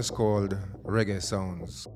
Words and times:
Is 0.00 0.10
called 0.10 0.58
Reggae 0.84 1.20
Sounds. 1.20 1.88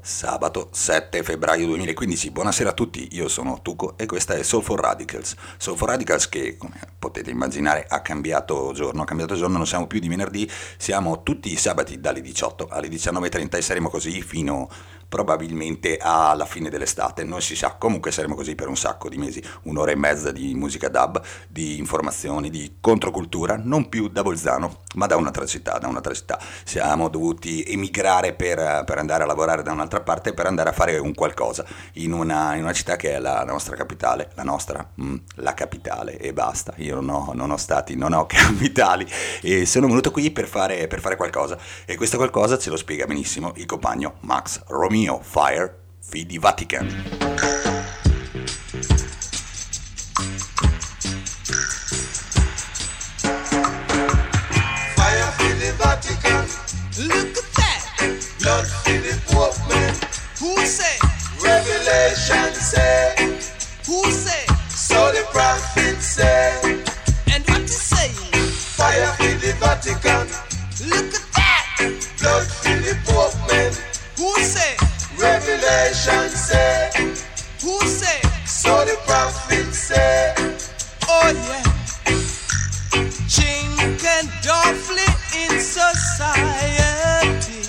Sabato 0.00 0.68
7 0.72 1.22
febbraio 1.22 1.66
2015, 1.66 2.30
buonasera 2.30 2.70
a 2.70 2.72
tutti, 2.72 3.08
io 3.12 3.28
sono 3.28 3.60
Tuco 3.60 3.98
e 3.98 4.06
questa 4.06 4.34
è 4.34 4.42
Soul 4.42 4.62
for 4.62 4.80
Radicals. 4.80 5.34
Soul 5.58 5.76
for 5.76 5.88
Radicals 5.88 6.28
che, 6.28 6.56
come 6.56 6.78
potete 6.98 7.30
immaginare, 7.30 7.84
ha 7.88 8.00
cambiato 8.00 8.72
giorno, 8.72 9.02
ha 9.02 9.04
cambiato 9.04 9.34
giorno, 9.34 9.56
non 9.56 9.66
siamo 9.66 9.86
più 9.86 9.98
di 9.98 10.08
venerdì, 10.08 10.48
siamo 10.78 11.22
tutti 11.22 11.52
i 11.52 11.56
sabati 11.56 12.00
dalle 12.00 12.20
18 12.20 12.68
alle 12.70 12.88
19.30 12.88 13.56
e 13.56 13.62
saremo 13.62 13.88
così 13.90 14.22
fino 14.22 14.68
probabilmente 15.08 15.98
alla 16.00 16.44
fine 16.46 16.70
dell'estate, 16.70 17.24
non 17.24 17.40
si 17.40 17.56
sa, 17.56 17.74
comunque 17.78 18.10
saremo 18.10 18.34
così 18.34 18.54
per 18.54 18.68
un 18.68 18.76
sacco 18.76 19.08
di 19.08 19.18
mesi, 19.18 19.42
un'ora 19.62 19.90
e 19.90 19.96
mezza 19.96 20.32
di 20.32 20.54
musica 20.54 20.88
dub, 20.88 21.22
di 21.48 21.78
informazioni, 21.78 22.50
di 22.50 22.76
controcultura, 22.80 23.58
non 23.62 23.88
più 23.88 24.08
da 24.08 24.22
Bolzano, 24.22 24.82
ma 24.94 25.06
da 25.06 25.16
un'altra 25.16 25.46
città, 25.46 25.78
da 25.78 25.88
un'altra 25.88 26.14
città. 26.14 26.38
Siamo 26.64 27.08
dovuti 27.08 27.62
emigrare 27.64 28.34
per, 28.34 28.82
per 28.84 28.98
andare 28.98 29.22
a 29.22 29.26
lavorare 29.26 29.62
da 29.62 29.72
un'altra 29.72 30.00
parte, 30.00 30.34
per 30.34 30.46
andare 30.46 30.70
a 30.70 30.72
fare 30.72 30.98
un 30.98 31.14
qualcosa 31.14 31.64
in 31.94 32.12
una, 32.12 32.54
in 32.54 32.62
una 32.62 32.72
città 32.72 32.96
che 32.96 33.14
è 33.14 33.18
la 33.18 33.44
nostra 33.44 33.76
capitale, 33.76 34.30
la 34.34 34.42
nostra, 34.42 34.88
mm, 35.00 35.16
la 35.36 35.54
capitale 35.54 36.18
e 36.18 36.32
basta, 36.32 36.74
io 36.76 36.96
non 36.96 37.08
ho, 37.08 37.32
non 37.34 37.50
ho 37.50 37.56
stati, 37.56 37.96
non 37.96 38.12
ho 38.12 38.26
capitali 38.28 39.06
e 39.42 39.66
sono 39.66 39.86
venuto 39.86 40.10
qui 40.10 40.30
per 40.30 40.46
fare, 40.46 40.86
per 40.86 41.00
fare 41.00 41.16
qualcosa 41.16 41.58
e 41.84 41.96
questo 41.96 42.16
qualcosa 42.16 42.58
ce 42.58 42.70
lo 42.70 42.76
spiega 42.76 43.06
benissimo 43.06 43.52
il 43.56 43.66
compagno 43.66 44.14
Max 44.20 44.62
Romeo. 44.66 44.95
Romeo 44.96 45.18
Fire 45.18 45.76
Fidi 46.00 46.38
Vatican. 46.38 46.88
Fire 54.96 55.30
for 55.36 55.52
the 55.60 55.74
Vatican. 55.76 56.44
Look 57.08 57.36
at 57.36 57.44
that. 57.56 57.82
Blood 58.40 58.66
for 58.66 58.92
the 58.92 59.20
Pope 59.26 59.68
man. 59.68 59.94
Who 60.40 60.64
say? 60.64 60.96
Revelation 61.44 62.54
say. 62.54 63.14
Who 63.84 64.02
say? 64.10 64.46
So 64.70 65.12
the 65.12 65.26
prophet 65.30 66.00
say. 66.00 66.82
And 67.34 67.44
what 67.50 67.60
you 67.60 67.68
say? 67.68 68.08
Fire 68.78 69.12
for 69.18 69.34
the 69.44 69.52
Vatican. 69.60 70.26
Look 70.88 71.12
at 71.12 71.26
that. 71.34 71.66
Blood 72.18 72.46
for 72.46 72.76
the 72.80 72.96
Pope 73.04 73.50
man. 73.50 73.72
Who 74.16 74.34
say? 74.40 74.85
Revelation 75.66 76.30
say, 76.30 76.90
who 77.60 77.74
say? 77.88 78.20
So 78.46 78.84
the 78.84 78.94
prophet 79.04 79.74
say, 79.74 80.32
oh 81.08 81.32
yeah. 81.34 81.64
Chink 83.26 84.04
and 84.04 84.28
Duffley 84.46 85.10
in 85.42 85.58
society, 85.58 87.66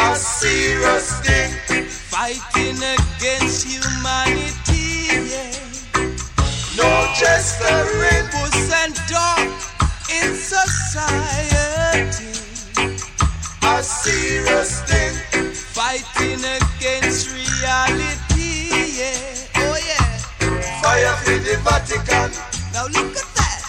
a 0.00 0.16
serious 0.16 1.12
thing, 1.20 1.52
fighting 1.86 2.82
against 2.82 3.68
humanity. 3.68 5.30
Yeah. 5.30 5.54
No 6.76 7.06
gesturing, 7.14 8.26
puss 8.32 8.72
and 8.82 8.94
dog 9.08 9.46
in 10.10 10.34
society, 10.34 12.34
a 13.62 13.80
serious 13.80 14.80
thing 14.82 15.23
fighting 15.84 16.40
against 16.40 17.28
reality, 17.30 18.72
yeah. 19.00 19.60
Oh 19.60 19.76
yeah. 19.88 20.80
Fire 20.80 21.14
for 21.22 21.38
the 21.44 21.56
Vatican. 21.60 22.30
Now 22.72 22.86
look 22.86 23.12
at 23.12 23.28
that. 23.36 23.60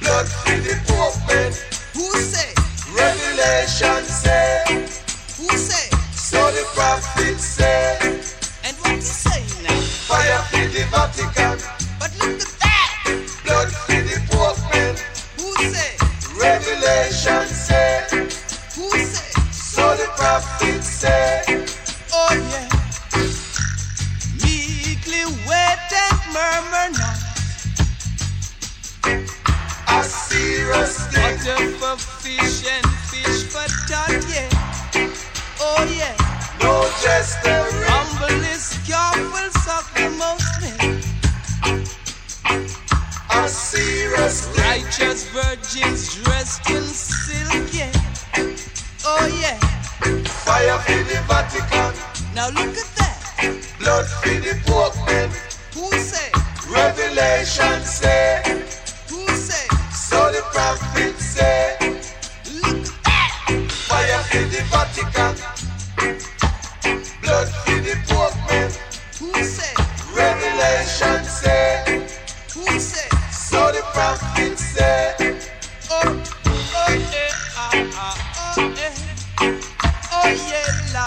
Blood 0.00 0.28
for 0.28 0.58
the 0.62 0.74
Pope 0.86 1.18
man. 1.26 1.50
Who 1.94 2.06
say? 2.22 2.54
Revelation 2.94 4.04
say. 4.04 4.62
Who 5.38 5.48
say? 5.58 5.90
So 6.14 6.38
the 6.52 6.64
prophet 6.76 7.38
say. 7.40 7.98
And 8.64 8.76
what 8.78 8.94
you 8.94 9.00
say 9.00 9.42
now? 9.64 9.80
Fire 10.06 10.42
for 10.50 10.66
the 10.70 10.84
Vatican. 10.92 11.35
And. 26.56 26.96
A 29.88 30.02
serious 30.02 31.06
thing. 31.08 31.38
Water 31.38 31.70
for 31.78 31.96
fish 31.96 32.64
and 32.68 32.86
fish 33.10 33.44
for 33.52 33.66
yeah. 34.32 34.48
Oh 35.60 35.84
yeah. 35.96 36.16
No 36.60 36.88
jester. 37.02 37.62
Humble 37.88 38.44
is 38.44 38.66
careful, 38.86 39.50
suck 39.62 39.86
the 39.94 40.08
most 40.16 40.48
milk. 40.62 41.02
A 43.30 43.48
serious 43.48 44.46
thing. 44.48 44.64
Righteous 44.64 45.28
virgins 45.30 46.14
dressed 46.24 46.70
in 46.70 46.82
silk, 46.82 47.72
yeah. 47.72 47.92
Oh 49.04 49.26
yeah. 49.40 49.58
Fire 50.44 50.78
for 50.78 51.02
the 51.04 51.20
Vatican. 51.28 51.92
Now 52.34 52.48
look 52.48 52.76
at 52.76 52.90
that. 52.96 53.16
Blood 53.78 54.06
for 54.06 54.28
the 54.28 54.54
Pope. 54.66 54.96
Who 55.74 55.98
say? 55.98 56.35
Revelation 56.76 57.82
say. 57.84 58.42
Who 59.10 59.28
say? 59.28 59.68
So 59.90 60.18
the 60.32 60.42
prophet 60.52 61.16
say. 61.20 61.76
Look 62.62 62.86
at. 63.06 63.32
Fire 63.88 64.22
for 64.30 64.44
the 64.52 64.62
Vatican. 64.72 65.34
Blood 67.22 67.48
for 67.48 67.80
the 67.86 67.96
Pope 68.08 68.36
man. 68.50 68.70
Who 69.20 69.32
say? 69.44 69.74
Revelation 70.14 71.24
say. 71.24 72.06
Who 72.54 72.80
say? 72.80 73.08
So 73.32 73.72
the 73.72 73.82
prophet 73.94 74.58
say. 74.58 75.16
Oh, 75.90 76.24
oh 76.76 76.94
yeah, 77.12 77.32
ah, 77.56 77.92
ah, 77.94 78.56
oh 78.58 78.74
yeah. 78.76 78.94
Oh 80.12 80.28
yeah, 80.50 80.92
la 80.94 81.06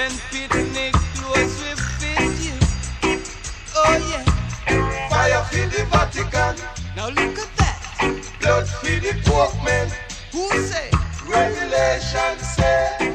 Then 0.00 0.12
picnic 0.30 0.94
clothes 1.14 1.60
will 1.60 1.76
fit 2.00 2.32
you. 2.40 2.56
Oh 3.76 3.98
yeah. 4.08 4.24
Fire 5.10 5.44
for 5.44 5.66
the 5.76 5.84
Vatican. 5.90 6.56
Now 6.96 7.08
look 7.10 7.38
at 7.38 7.54
that. 7.58 7.78
Blood 8.40 8.66
for 8.66 8.86
the 8.86 9.12
Pope 9.26 9.62
man. 9.62 9.90
Who 10.32 10.48
say? 10.62 10.88
Revelation 11.28 12.38
say. 12.38 13.09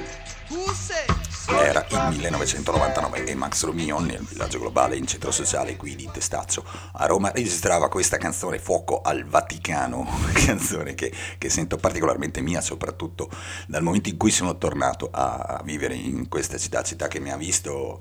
Era 1.48 1.86
il 1.90 2.18
1999 2.18 3.26
e 3.26 3.36
Max 3.36 3.64
Romeo 3.66 4.00
nel 4.00 4.22
villaggio 4.22 4.60
globale 4.60 4.96
in 4.96 5.06
centro 5.06 5.30
sociale 5.32 5.76
qui 5.76 5.96
di 5.96 6.10
Testaccio 6.12 6.66
a 6.94 7.06
Roma 7.06 7.32
registrava 7.32 7.88
questa 7.88 8.18
canzone 8.18 8.58
Fuoco 8.58 9.02
al 9.02 9.26
Vaticano, 9.26 10.08
canzone 10.34 10.96
che, 10.96 11.14
che 11.38 11.50
sento 11.50 11.78
particolarmente 11.78 12.42
mia 12.42 12.62
soprattutto 12.62 13.30
dal 13.68 13.84
momento 13.84 14.10
in 14.10 14.18
cui 14.18 14.32
sono 14.32 14.58
tornato 14.58 15.10
a 15.12 15.62
vivere 15.64 15.94
in 15.94 16.30
questa 16.30 16.58
città, 16.58 16.82
città 16.82 17.08
che 17.08 17.20
mi 17.20 17.32
ha 17.32 17.38
visto 17.38 18.00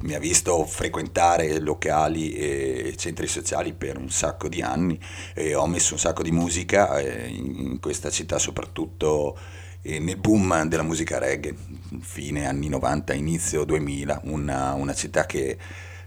mi 0.00 0.14
ha 0.14 0.18
visto 0.18 0.64
frequentare 0.64 1.60
locali 1.60 2.32
e 2.32 2.94
centri 2.96 3.26
sociali 3.26 3.74
per 3.74 3.98
un 3.98 4.10
sacco 4.10 4.48
di 4.48 4.62
anni 4.62 4.98
e 5.34 5.54
ho 5.54 5.66
messo 5.66 5.92
un 5.92 6.00
sacco 6.00 6.22
di 6.22 6.30
musica 6.30 6.98
eh, 6.98 7.28
in 7.28 7.78
questa 7.80 8.10
città 8.10 8.38
soprattutto 8.38 9.38
nel 9.82 10.16
boom 10.16 10.64
della 10.68 10.82
musica 10.82 11.18
reggae, 11.18 11.54
fine 12.00 12.46
anni 12.46 12.68
90, 12.68 13.14
inizio 13.14 13.64
2000, 13.64 14.20
una, 14.24 14.74
una 14.74 14.94
città 14.94 15.24
che 15.26 15.56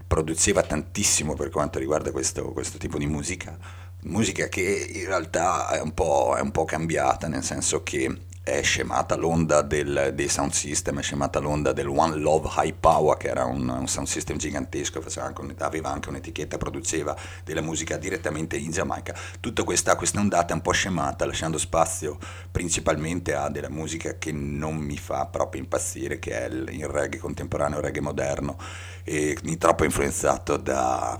produceva 0.06 0.62
tantissimo 0.62 1.34
per 1.34 1.50
quanto 1.50 1.78
riguarda 1.78 2.12
questo, 2.12 2.52
questo 2.52 2.78
tipo 2.78 2.98
di 2.98 3.06
musica, 3.06 3.58
musica 4.02 4.48
che 4.48 4.90
in 4.92 5.06
realtà 5.06 5.70
è 5.70 5.80
un, 5.80 5.92
è 6.36 6.40
un 6.40 6.50
po' 6.52 6.64
cambiata, 6.64 7.26
nel 7.26 7.42
senso 7.42 7.82
che 7.82 8.26
è 8.44 8.60
scemata 8.62 9.16
l'onda 9.16 9.62
del, 9.62 10.12
dei 10.14 10.28
sound 10.28 10.52
system, 10.52 10.98
è 10.98 11.02
scemata 11.02 11.38
l'onda 11.38 11.72
del 11.72 11.88
One 11.88 12.16
Love 12.16 12.50
High 12.58 12.74
Power, 12.78 13.16
che 13.16 13.28
era 13.28 13.46
un, 13.46 13.66
un 13.66 13.88
sound 13.88 14.06
system 14.06 14.36
gigantesco, 14.36 15.02
anche, 15.16 15.54
aveva 15.60 15.90
anche 15.90 16.10
un'etichetta, 16.10 16.58
produceva 16.58 17.16
della 17.42 17.62
musica 17.62 17.96
direttamente 17.96 18.58
in 18.58 18.70
Giamaica. 18.70 19.14
Tutta 19.40 19.62
questa, 19.62 19.96
questa 19.96 20.20
ondata 20.20 20.52
è 20.52 20.56
un 20.56 20.60
po' 20.60 20.72
scemata, 20.72 21.24
lasciando 21.24 21.56
spazio 21.56 22.18
principalmente 22.50 23.34
a 23.34 23.48
della 23.48 23.70
musica 23.70 24.18
che 24.18 24.30
non 24.30 24.76
mi 24.76 24.98
fa 24.98 25.24
proprio 25.24 25.62
impazzire, 25.62 26.18
che 26.18 26.38
è 26.38 26.44
il, 26.44 26.68
il 26.70 26.86
reggae 26.86 27.18
contemporaneo, 27.18 27.78
il 27.78 27.84
reggae 27.84 28.02
moderno, 28.02 28.58
e 29.04 29.38
troppo 29.56 29.84
influenzato 29.84 30.58
da, 30.58 31.18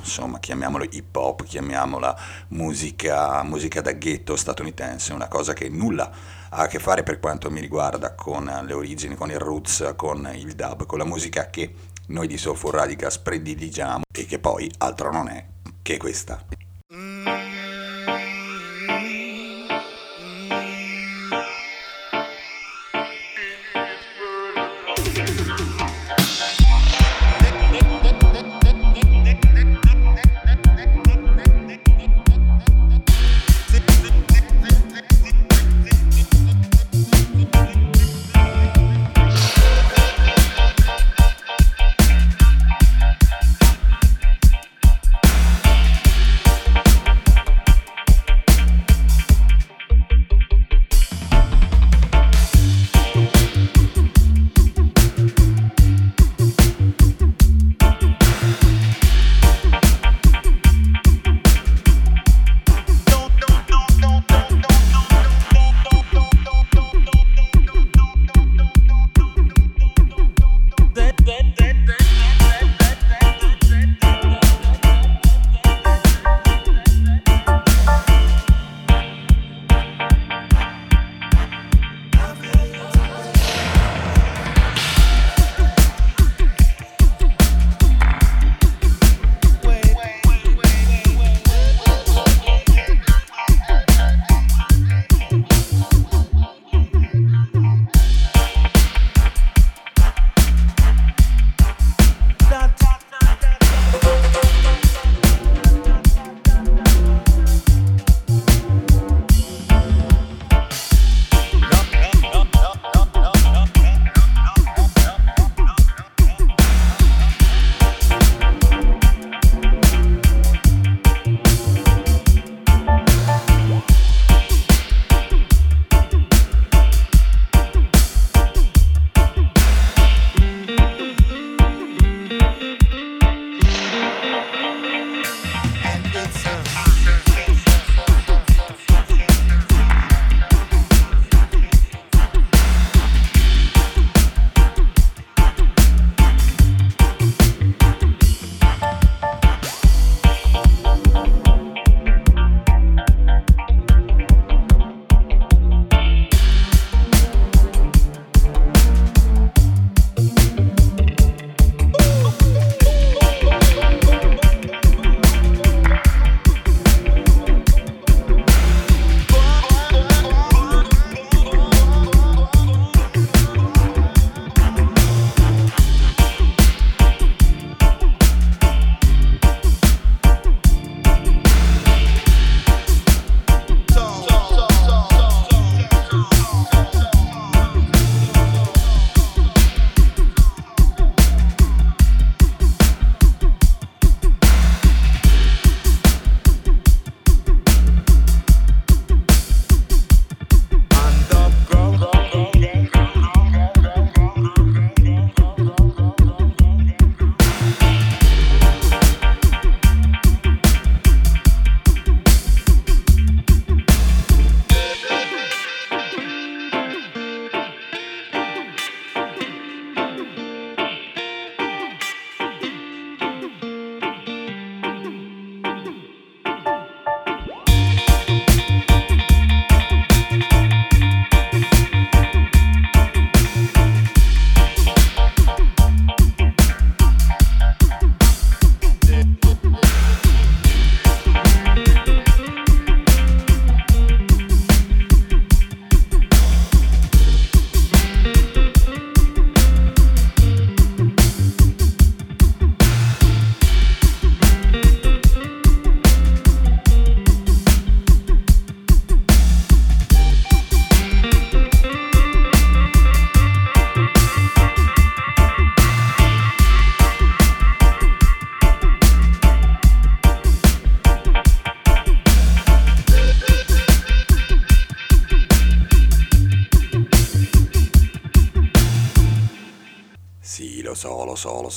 insomma, 0.00 0.38
chiamiamolo 0.40 0.84
hip 0.90 1.16
hop, 1.16 1.42
chiamiamola 1.42 2.18
musica, 2.48 3.42
musica 3.44 3.80
da 3.80 3.92
ghetto 3.92 4.36
statunitense, 4.36 5.14
una 5.14 5.28
cosa 5.28 5.54
che 5.54 5.70
nulla 5.70 6.35
ha 6.50 6.62
a 6.62 6.66
che 6.66 6.78
fare 6.78 7.02
per 7.02 7.20
quanto 7.20 7.50
mi 7.50 7.60
riguarda 7.60 8.14
con 8.14 8.44
le 8.44 8.72
origini, 8.72 9.14
con 9.14 9.30
il 9.30 9.38
roots, 9.38 9.94
con 9.96 10.30
il 10.34 10.54
dub, 10.54 10.86
con 10.86 10.98
la 10.98 11.04
musica 11.04 11.50
che 11.50 11.74
noi 12.08 12.26
di 12.26 12.38
Soulful 12.38 12.72
Radicals 12.72 13.18
prediligiamo 13.18 14.04
e 14.16 14.26
che 14.26 14.38
poi 14.38 14.70
altro 14.78 15.10
non 15.10 15.28
è 15.28 15.44
che 15.82 15.96
questa. 15.96 16.65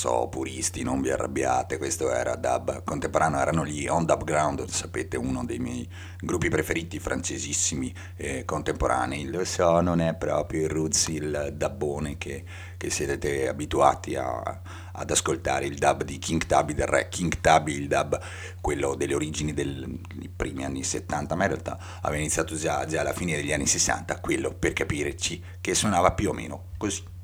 So, 0.00 0.28
puristi, 0.28 0.82
non 0.82 1.02
vi 1.02 1.10
arrabbiate, 1.10 1.76
questo 1.76 2.10
era 2.10 2.34
dub 2.34 2.84
contemporaneo, 2.84 3.38
erano 3.38 3.66
gli 3.66 3.86
On 3.86 4.06
Dub 4.06 4.24
Ground, 4.24 4.66
sapete, 4.66 5.18
uno 5.18 5.44
dei 5.44 5.58
miei 5.58 5.86
gruppi 6.20 6.48
preferiti 6.48 6.98
francesissimi 6.98 7.94
eh, 8.16 8.46
contemporanei, 8.46 9.26
lo 9.26 9.44
so, 9.44 9.82
non 9.82 10.00
è 10.00 10.14
proprio 10.14 10.62
il 10.62 10.70
roots, 10.70 11.08
il 11.08 11.52
dubbone 11.54 12.16
che, 12.16 12.44
che 12.78 12.88
siete 12.88 13.46
abituati 13.46 14.16
a, 14.16 14.62
ad 14.92 15.10
ascoltare, 15.10 15.66
il 15.66 15.76
dub 15.76 16.02
di 16.02 16.18
King 16.18 16.46
Tubby 16.46 16.72
del 16.72 16.86
re, 16.86 17.10
King 17.10 17.38
Tubby, 17.38 17.74
il 17.74 17.86
dub, 17.86 18.18
quello 18.62 18.94
delle 18.94 19.14
origini 19.14 19.52
dei 19.52 20.00
primi 20.34 20.64
anni 20.64 20.82
70, 20.82 21.34
ma 21.34 21.42
in 21.42 21.50
realtà 21.50 21.78
aveva 22.00 22.22
iniziato 22.22 22.54
già, 22.54 22.86
già 22.86 23.00
alla 23.02 23.12
fine 23.12 23.36
degli 23.36 23.52
anni 23.52 23.66
60, 23.66 24.18
quello 24.20 24.54
per 24.54 24.72
capirci 24.72 25.42
che 25.60 25.74
suonava 25.74 26.12
più 26.12 26.30
o 26.30 26.32
meno 26.32 26.68
così. 26.78 27.18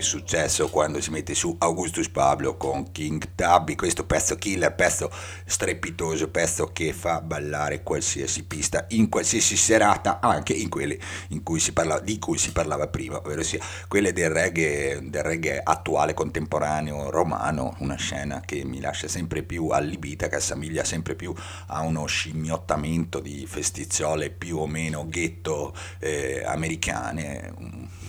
Avere 0.00 0.02
successo 0.02 0.68
quando 0.68 1.00
si 1.00 1.10
mette 1.10 1.34
su 1.34 1.54
Augustus 1.58 2.08
Pablo 2.08 2.56
con 2.56 2.90
King 2.90 3.34
Tubby, 3.34 3.76
questo 3.76 4.04
pezzo 4.04 4.36
killer, 4.36 4.74
pezzo 4.74 5.10
strepitoso, 5.44 6.28
pezzo 6.28 6.70
che 6.72 6.92
fa 6.92 7.20
ballare 7.20 7.82
qualsiasi 7.82 8.44
pista 8.44 8.86
in 8.90 9.08
qualsiasi 9.08 9.56
serata, 9.56 10.20
anche 10.20 10.52
in 10.52 10.68
quelle 10.68 10.98
in 11.28 11.42
cui 11.42 11.60
parlava, 11.72 12.00
di 12.00 12.18
cui 12.18 12.38
si 12.38 12.52
parlava 12.52 12.88
prima, 12.88 13.18
ovvero 13.18 13.42
sia 13.42 13.60
quelle 13.86 14.12
del 14.12 14.30
reggae, 14.30 14.98
del 15.08 15.22
reggae 15.22 15.60
attuale, 15.62 16.14
contemporaneo, 16.14 17.10
romano, 17.10 17.76
una 17.78 17.96
scena 17.96 18.40
che 18.40 18.64
mi 18.64 18.80
lascia 18.80 19.08
sempre 19.08 19.42
più 19.42 19.68
allibita, 19.68 20.28
che 20.28 20.36
assomiglia 20.36 20.84
sempre 20.84 21.14
più 21.14 21.32
a 21.66 21.80
uno 21.82 22.06
scimmiottamento 22.06 23.20
di 23.20 23.46
festiziole 23.46 24.30
più 24.30 24.58
o 24.58 24.66
meno 24.66 25.06
ghetto 25.06 25.74
eh, 25.98 26.42
americane 26.44 28.08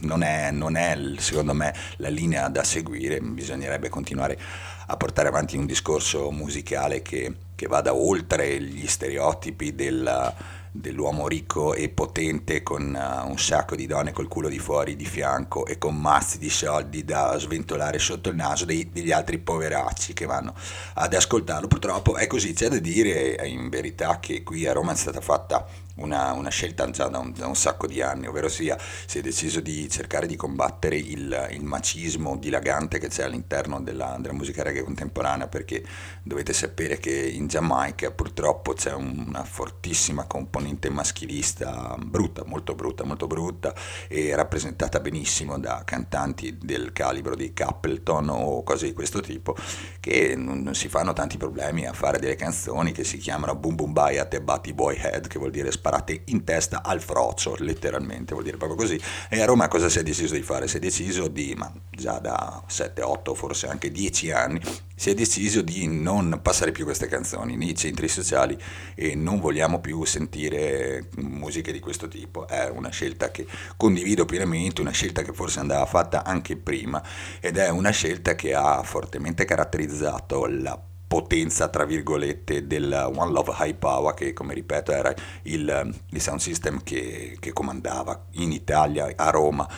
non 0.00 0.22
è, 0.22 0.50
non 0.50 0.76
è, 0.76 0.98
secondo 1.18 1.54
me 1.54 1.74
la 1.96 2.08
linea 2.08 2.48
da 2.48 2.64
seguire, 2.64 3.20
bisognerebbe 3.20 3.88
continuare 3.88 4.38
a 4.86 4.96
portare 4.96 5.28
avanti 5.28 5.56
un 5.56 5.66
discorso 5.66 6.30
musicale 6.30 7.02
che, 7.02 7.34
che 7.54 7.66
vada 7.66 7.94
oltre 7.94 8.60
gli 8.60 8.86
stereotipi 8.86 9.74
della, 9.74 10.34
dell'uomo 10.76 11.28
ricco 11.28 11.72
e 11.72 11.88
potente 11.88 12.64
con 12.64 12.82
uh, 12.82 13.30
un 13.30 13.38
sacco 13.38 13.76
di 13.76 13.86
donne 13.86 14.10
col 14.10 14.26
culo 14.26 14.48
di 14.48 14.58
fuori 14.58 14.96
di 14.96 15.04
fianco 15.04 15.66
e 15.66 15.78
con 15.78 15.96
mazzi 15.96 16.36
di 16.38 16.50
soldi 16.50 17.04
da 17.04 17.38
sventolare 17.38 18.00
sotto 18.00 18.28
il 18.28 18.34
naso 18.34 18.64
dei, 18.64 18.90
degli 18.90 19.12
altri 19.12 19.38
poveracci 19.38 20.12
che 20.14 20.26
vanno 20.26 20.52
ad 20.94 21.14
ascoltarlo. 21.14 21.68
Purtroppo 21.68 22.16
è 22.16 22.26
così, 22.26 22.54
c'è 22.54 22.68
da 22.68 22.78
dire 22.78 23.38
in 23.46 23.68
verità 23.68 24.18
che 24.18 24.42
qui 24.42 24.66
a 24.66 24.72
Roma 24.72 24.92
è 24.92 24.96
stata 24.96 25.20
fatta 25.20 25.64
una, 25.96 26.32
una 26.32 26.48
scelta 26.48 26.88
già 26.90 27.08
da 27.08 27.18
un, 27.18 27.32
da 27.32 27.46
un, 27.46 27.56
sacco 27.56 27.86
di 27.86 28.00
anni, 28.00 28.26
ovvero 28.26 28.48
sia 28.48 28.76
si 29.06 29.18
è 29.18 29.20
deciso 29.20 29.60
di 29.60 29.88
cercare 29.88 30.26
di 30.26 30.36
combattere 30.36 30.96
il, 30.96 31.48
il 31.52 31.62
macismo 31.62 32.36
dilagante 32.36 32.98
che 32.98 33.08
c'è 33.08 33.24
all'interno 33.24 33.80
della, 33.80 34.16
della, 34.18 34.34
musica 34.34 34.62
reggae 34.62 34.82
contemporanea, 34.82 35.46
perché 35.46 35.84
dovete 36.22 36.52
sapere 36.52 36.98
che 36.98 37.12
in 37.12 37.46
Giamaica 37.46 38.10
purtroppo 38.10 38.72
c'è 38.72 38.92
una 38.92 39.44
fortissima 39.44 40.24
componente 40.24 40.90
maschilista 40.90 41.96
brutta, 41.98 42.44
molto 42.44 42.74
brutta, 42.74 43.04
molto 43.04 43.26
brutta 43.26 43.74
e 44.08 44.34
rappresentata 44.34 45.00
benissimo 45.00 45.58
da 45.58 45.82
cantanti 45.84 46.58
del 46.58 46.92
calibro 46.92 47.36
di 47.36 47.52
Capleton 47.52 48.28
o 48.30 48.62
cose 48.62 48.86
di 48.86 48.92
questo 48.92 49.20
tipo 49.20 49.54
che 50.00 50.34
non, 50.36 50.62
non 50.62 50.74
si 50.74 50.88
fanno 50.88 51.12
tanti 51.12 51.36
problemi 51.36 51.86
a 51.86 51.92
fare 51.92 52.18
delle 52.18 52.34
canzoni 52.34 52.92
che 52.92 53.04
si 53.04 53.18
chiamano 53.18 53.54
Boom 53.54 53.76
Boom 53.76 53.92
Bye 53.92 54.18
at 54.18 54.28
the 54.28 54.40
Batty 54.40 54.72
Boy 54.72 54.96
Head, 54.96 55.28
che 55.28 55.38
vuol 55.38 55.50
dire 55.50 55.70
sparate 55.84 56.22
in 56.26 56.44
testa 56.44 56.82
al 56.82 57.02
froccio, 57.02 57.56
letteralmente, 57.58 58.32
vuol 58.32 58.44
dire 58.44 58.56
proprio 58.56 58.78
così. 58.78 58.98
E 59.28 59.42
a 59.42 59.44
Roma 59.44 59.68
cosa 59.68 59.90
si 59.90 59.98
è 59.98 60.02
deciso 60.02 60.34
di 60.34 60.40
fare? 60.40 60.66
Si 60.66 60.78
è 60.78 60.80
deciso 60.80 61.28
di, 61.28 61.54
ma 61.54 61.70
già 61.90 62.18
da 62.18 62.62
7, 62.66 63.02
8, 63.02 63.34
forse 63.34 63.68
anche 63.68 63.90
10 63.90 64.30
anni, 64.30 64.60
si 64.96 65.10
è 65.10 65.14
deciso 65.14 65.60
di 65.60 65.86
non 65.86 66.40
passare 66.40 66.72
più 66.72 66.84
queste 66.84 67.06
canzoni 67.06 67.56
nei 67.56 67.74
centri 67.74 68.08
sociali 68.08 68.56
e 68.94 69.14
non 69.14 69.40
vogliamo 69.40 69.80
più 69.80 70.04
sentire 70.04 71.10
musiche 71.16 71.70
di 71.70 71.80
questo 71.80 72.08
tipo. 72.08 72.48
È 72.48 72.70
una 72.70 72.88
scelta 72.88 73.30
che 73.30 73.46
condivido 73.76 74.24
pienamente, 74.24 74.80
una 74.80 74.90
scelta 74.90 75.20
che 75.20 75.34
forse 75.34 75.58
andava 75.60 75.84
fatta 75.84 76.24
anche 76.24 76.56
prima 76.56 77.02
ed 77.40 77.58
è 77.58 77.68
una 77.68 77.90
scelta 77.90 78.34
che 78.34 78.54
ha 78.54 78.82
fortemente 78.82 79.44
caratterizzato 79.44 80.46
la 80.46 80.92
potenza, 81.14 81.68
tra 81.68 81.84
virgolette, 81.84 82.66
del 82.66 82.92
One 83.14 83.30
Love 83.30 83.52
High 83.60 83.76
Power, 83.76 84.14
che 84.14 84.32
come 84.32 84.52
ripeto 84.52 84.90
era 84.90 85.14
il, 85.42 85.94
il 86.10 86.20
sound 86.20 86.40
system 86.40 86.82
che, 86.82 87.36
che 87.38 87.52
comandava 87.52 88.24
in 88.32 88.50
Italia, 88.50 89.08
a 89.14 89.30
Roma. 89.30 89.68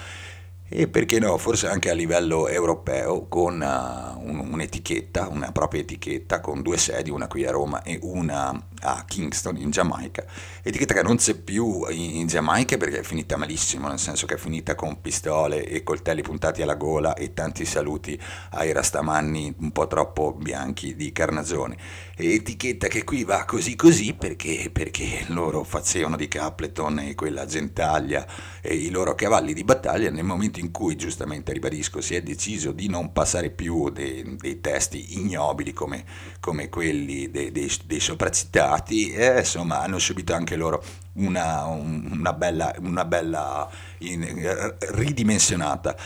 E 0.66 0.88
perché 0.88 1.18
no, 1.18 1.36
forse 1.36 1.68
anche 1.68 1.90
a 1.90 1.92
livello 1.92 2.48
europeo 2.48 3.26
con 3.28 3.60
uh, 3.60 4.18
un, 4.26 4.48
un'etichetta, 4.50 5.28
una 5.28 5.52
propria 5.52 5.82
etichetta 5.82 6.40
con 6.40 6.62
due 6.62 6.78
sedi, 6.78 7.10
una 7.10 7.26
qui 7.28 7.44
a 7.44 7.50
Roma 7.50 7.82
e 7.82 7.98
una 8.00 8.58
a 8.80 9.04
Kingston 9.06 9.56
in 9.56 9.70
Giamaica, 9.70 10.24
etichetta 10.62 10.94
che 10.94 11.02
non 11.02 11.16
c'è 11.16 11.34
più 11.34 11.86
in, 11.90 12.26
Giamaica 12.26 12.76
perché 12.76 13.00
è 13.00 13.02
finita 13.02 13.36
malissimo, 13.36 13.88
nel 13.88 13.98
senso 13.98 14.26
che 14.26 14.34
è 14.34 14.38
finita 14.38 14.74
con 14.74 15.00
pistole 15.00 15.64
e 15.66 15.82
coltelli 15.82 16.22
puntati 16.22 16.62
alla 16.62 16.74
gola 16.74 17.14
e 17.14 17.34
tanti 17.34 17.64
saluti 17.64 18.18
ai 18.50 18.72
rastamanni 18.72 19.54
un 19.58 19.72
po' 19.72 19.86
troppo 19.86 20.32
bianchi 20.32 20.94
di 20.96 21.12
Carnagione. 21.12 21.76
Etichetta 22.16 22.88
che 22.88 23.04
qui 23.04 23.24
va 23.24 23.44
così 23.44 23.76
così 23.76 24.14
perché, 24.14 24.70
perché 24.72 25.24
loro 25.28 25.64
facevano 25.64 26.16
di 26.16 26.28
Capleton 26.28 27.00
e 27.00 27.14
quella 27.14 27.44
gentaglia 27.44 28.26
e 28.62 28.74
i 28.74 28.90
loro 28.90 29.14
cavalli 29.14 29.52
di 29.52 29.64
battaglia 29.64 30.10
nel 30.10 30.24
momento 30.24 30.34
momento 30.36 30.60
in 30.60 30.70
cui, 30.70 30.96
giustamente 30.96 31.52
ribadisco, 31.52 32.00
si 32.00 32.14
è 32.14 32.22
deciso 32.22 32.72
di 32.72 32.88
non 32.88 33.12
passare 33.12 33.50
più 33.50 33.90
dei, 33.90 34.36
dei 34.36 34.60
testi 34.60 35.18
ignobili 35.18 35.72
come, 35.72 36.04
come 36.40 36.68
quelli 36.68 37.30
dei, 37.30 37.50
dei, 37.50 37.70
dei 37.84 38.00
sopracitati, 38.00 38.65
eh, 39.12 39.38
insomma 39.38 39.80
hanno 39.80 39.98
subito 39.98 40.34
anche 40.34 40.56
loro 40.56 40.82
una, 41.14 41.64
una 41.64 42.32
bella, 42.32 42.74
una 42.78 43.04
bella 43.04 43.68
in, 43.98 44.74
ridimensionata 44.92 45.96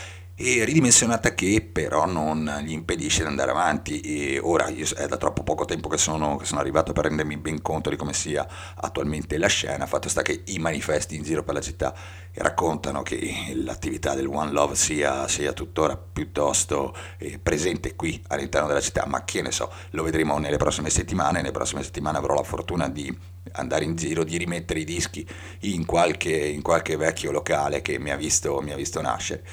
e 0.43 0.65
ridimensionata 0.65 1.35
che 1.35 1.61
però 1.61 2.05
non 2.05 2.61
gli 2.63 2.71
impedisce 2.71 3.21
di 3.21 3.27
andare 3.27 3.51
avanti. 3.51 4.01
E 4.01 4.39
ora 4.41 4.67
io, 4.69 4.85
è 4.95 5.07
da 5.07 5.17
troppo 5.17 5.43
poco 5.43 5.65
tempo 5.65 5.87
che 5.87 5.97
sono, 5.97 6.37
che 6.37 6.45
sono, 6.45 6.59
arrivato 6.59 6.93
per 6.93 7.05
rendermi 7.05 7.37
ben 7.37 7.61
conto 7.61 7.89
di 7.89 7.95
come 7.95 8.13
sia 8.13 8.47
attualmente 8.75 9.37
la 9.37 9.47
scena, 9.47 9.85
fatto 9.85 10.09
sta 10.09 10.21
che 10.21 10.41
i 10.45 10.57
manifesti 10.57 11.15
in 11.15 11.23
giro 11.23 11.43
per 11.43 11.53
la 11.53 11.61
città 11.61 11.93
raccontano 12.33 13.03
che 13.03 13.53
l'attività 13.55 14.15
del 14.15 14.27
One 14.27 14.51
Love 14.51 14.75
sia, 14.75 15.27
sia 15.27 15.53
tuttora 15.53 15.95
piuttosto 15.97 16.95
eh, 17.17 17.37
presente 17.37 17.95
qui 17.95 18.21
all'interno 18.27 18.67
della 18.67 18.81
città, 18.81 19.05
ma 19.05 19.23
che 19.23 19.41
ne 19.41 19.51
so, 19.51 19.71
lo 19.91 20.03
vedremo 20.03 20.39
nelle 20.39 20.57
prossime 20.57 20.89
settimane, 20.89 21.39
nelle 21.39 21.51
prossime 21.51 21.83
settimane 21.83 22.17
avrò 22.17 22.33
la 22.33 22.43
fortuna 22.43 22.89
di 22.89 23.15
andare 23.53 23.85
in 23.85 23.95
giro, 23.95 24.23
di 24.23 24.37
rimettere 24.37 24.79
i 24.79 24.85
dischi 24.85 25.27
in 25.61 25.85
qualche, 25.85 26.35
in 26.35 26.61
qualche 26.61 26.95
vecchio 26.95 27.31
locale 27.31 27.81
che 27.81 27.99
mi 27.99 28.11
ha, 28.11 28.15
visto, 28.15 28.61
mi 28.61 28.71
ha 28.71 28.75
visto 28.75 29.01
nascere, 29.01 29.43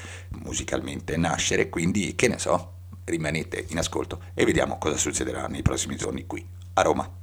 musicalmente 0.43 1.17
nascere, 1.17 1.69
quindi 1.69 2.15
che 2.15 2.27
ne 2.27 2.39
so, 2.39 2.73
rimanete 3.05 3.65
in 3.69 3.77
ascolto 3.77 4.21
e 4.33 4.45
vediamo 4.45 4.77
cosa 4.77 4.97
succederà 4.97 5.47
nei 5.47 5.61
prossimi 5.61 5.95
giorni 5.95 6.25
qui 6.25 6.45
a 6.73 6.81
Roma. 6.81 7.18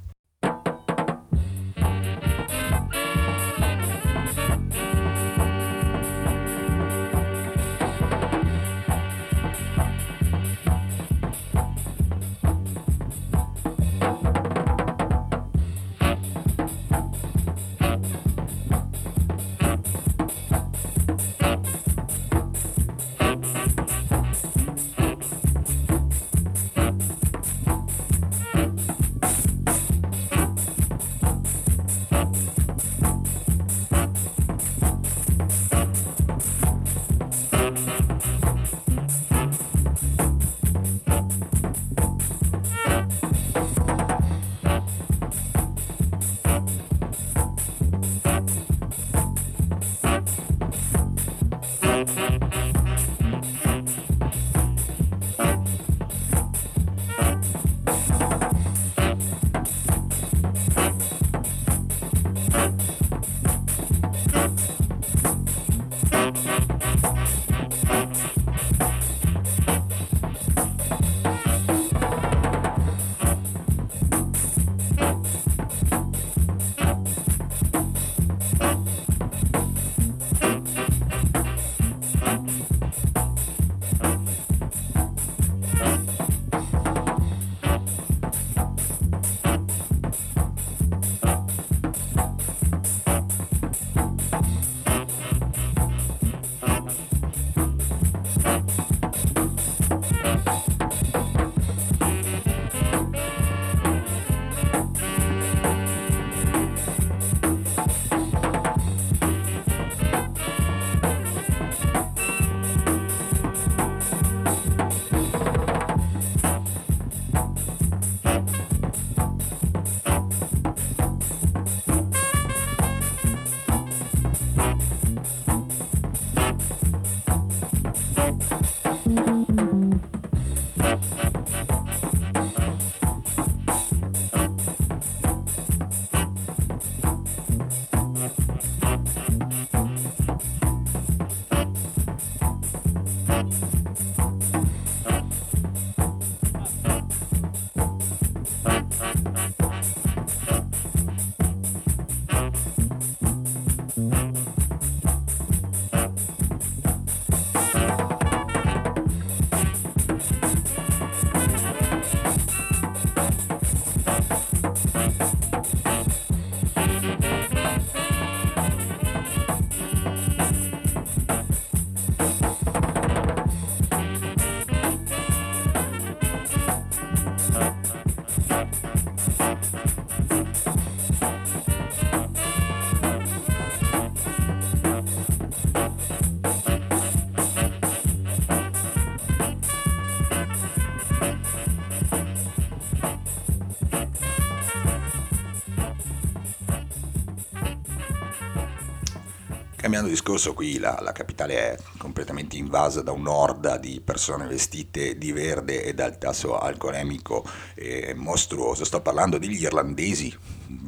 Cambiando 199.97 200.21
discorso, 200.21 200.53
qui 200.53 200.77
la, 200.77 200.99
la, 201.01 201.11
capitale 201.11 201.55
è 201.55 201.77
completamente 201.97 202.55
invasa 202.55 203.01
da 203.01 203.11
un'orda 203.13 203.77
di 203.77 203.99
persone 203.99 204.45
vestite 204.45 205.17
di 205.17 205.31
verde 205.31 205.83
e 205.83 205.95
dal 205.95 206.19
tasso 206.19 206.59
alcolemico 206.59 207.43
eh, 207.73 208.13
mostruoso. 208.15 208.85
Sto 208.85 209.01
parlando 209.01 209.39
degli 209.39 209.63
irlandesi 209.63 210.31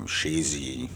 scesi 0.06 0.88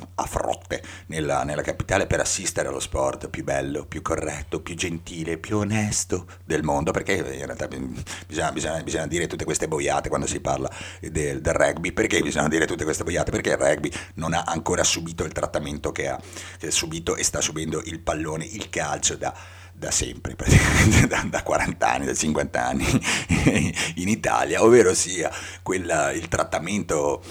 frotte 0.74 0.82
nella, 1.08 1.44
nella, 1.44 1.62
capitale 1.62 2.08
per 2.08 2.20
assistere 2.20 2.68
allo 2.68 2.80
sport 2.80 3.30
più 3.30 3.44
bello, 3.44 3.86
più 3.86 4.02
corretto, 4.02 4.62
più 4.62 4.76
gentile, 4.76 5.38
più 5.38 5.58
onesto 5.58 6.26
del 6.44 6.64
mondo, 6.64 6.92
perché 6.92 7.14
in 7.14 7.46
realtà 7.46 7.68
bisogna, 7.68 8.52
bisogna, 8.52 8.82
bisogna 8.82 9.08
dire 9.08 9.28
tutte 9.28 9.46
queste 9.46 9.68
boiate 9.68 10.10
quando 10.10 10.28
si 10.28 10.40
parla 10.40 10.70
del, 11.00 11.42
del, 11.42 11.54
rugby, 11.54 11.92
perché 11.92 12.22
bisogna 12.22 12.48
dire 12.48 12.66
tutte 12.66 12.84
queste 12.84 13.04
boiate? 13.04 13.32
Perché 13.32 13.52
il 13.52 13.58
rugby 13.58 13.92
non 14.16 14.34
ha 14.34 14.44
ancora 14.46 14.84
subito 14.84 15.24
il 15.24 15.32
trattamento 15.32 15.92
che 15.92 16.08
ha, 16.08 16.20
che 16.58 16.68
ha 16.68 16.72
subito 16.72 17.16
e 17.16 17.24
sta 17.24 17.42
subendo 17.42 17.82
il 17.86 18.00
pallone, 18.00 18.46
il 18.46 18.70
calcio 18.70 19.16
da 19.16 19.34
da 19.76 19.90
sempre, 19.90 20.36
da, 21.10 21.26
da 21.28 21.42
40 21.42 21.92
anni, 21.92 22.06
da 22.06 22.14
50 22.14 22.64
anni 22.64 22.86
in 23.96 24.08
Italia, 24.08 24.64
ovvero 24.64 24.94
sia 24.94 25.32
quella, 25.64 26.12
il 26.12 26.28
trattamento 26.28 27.24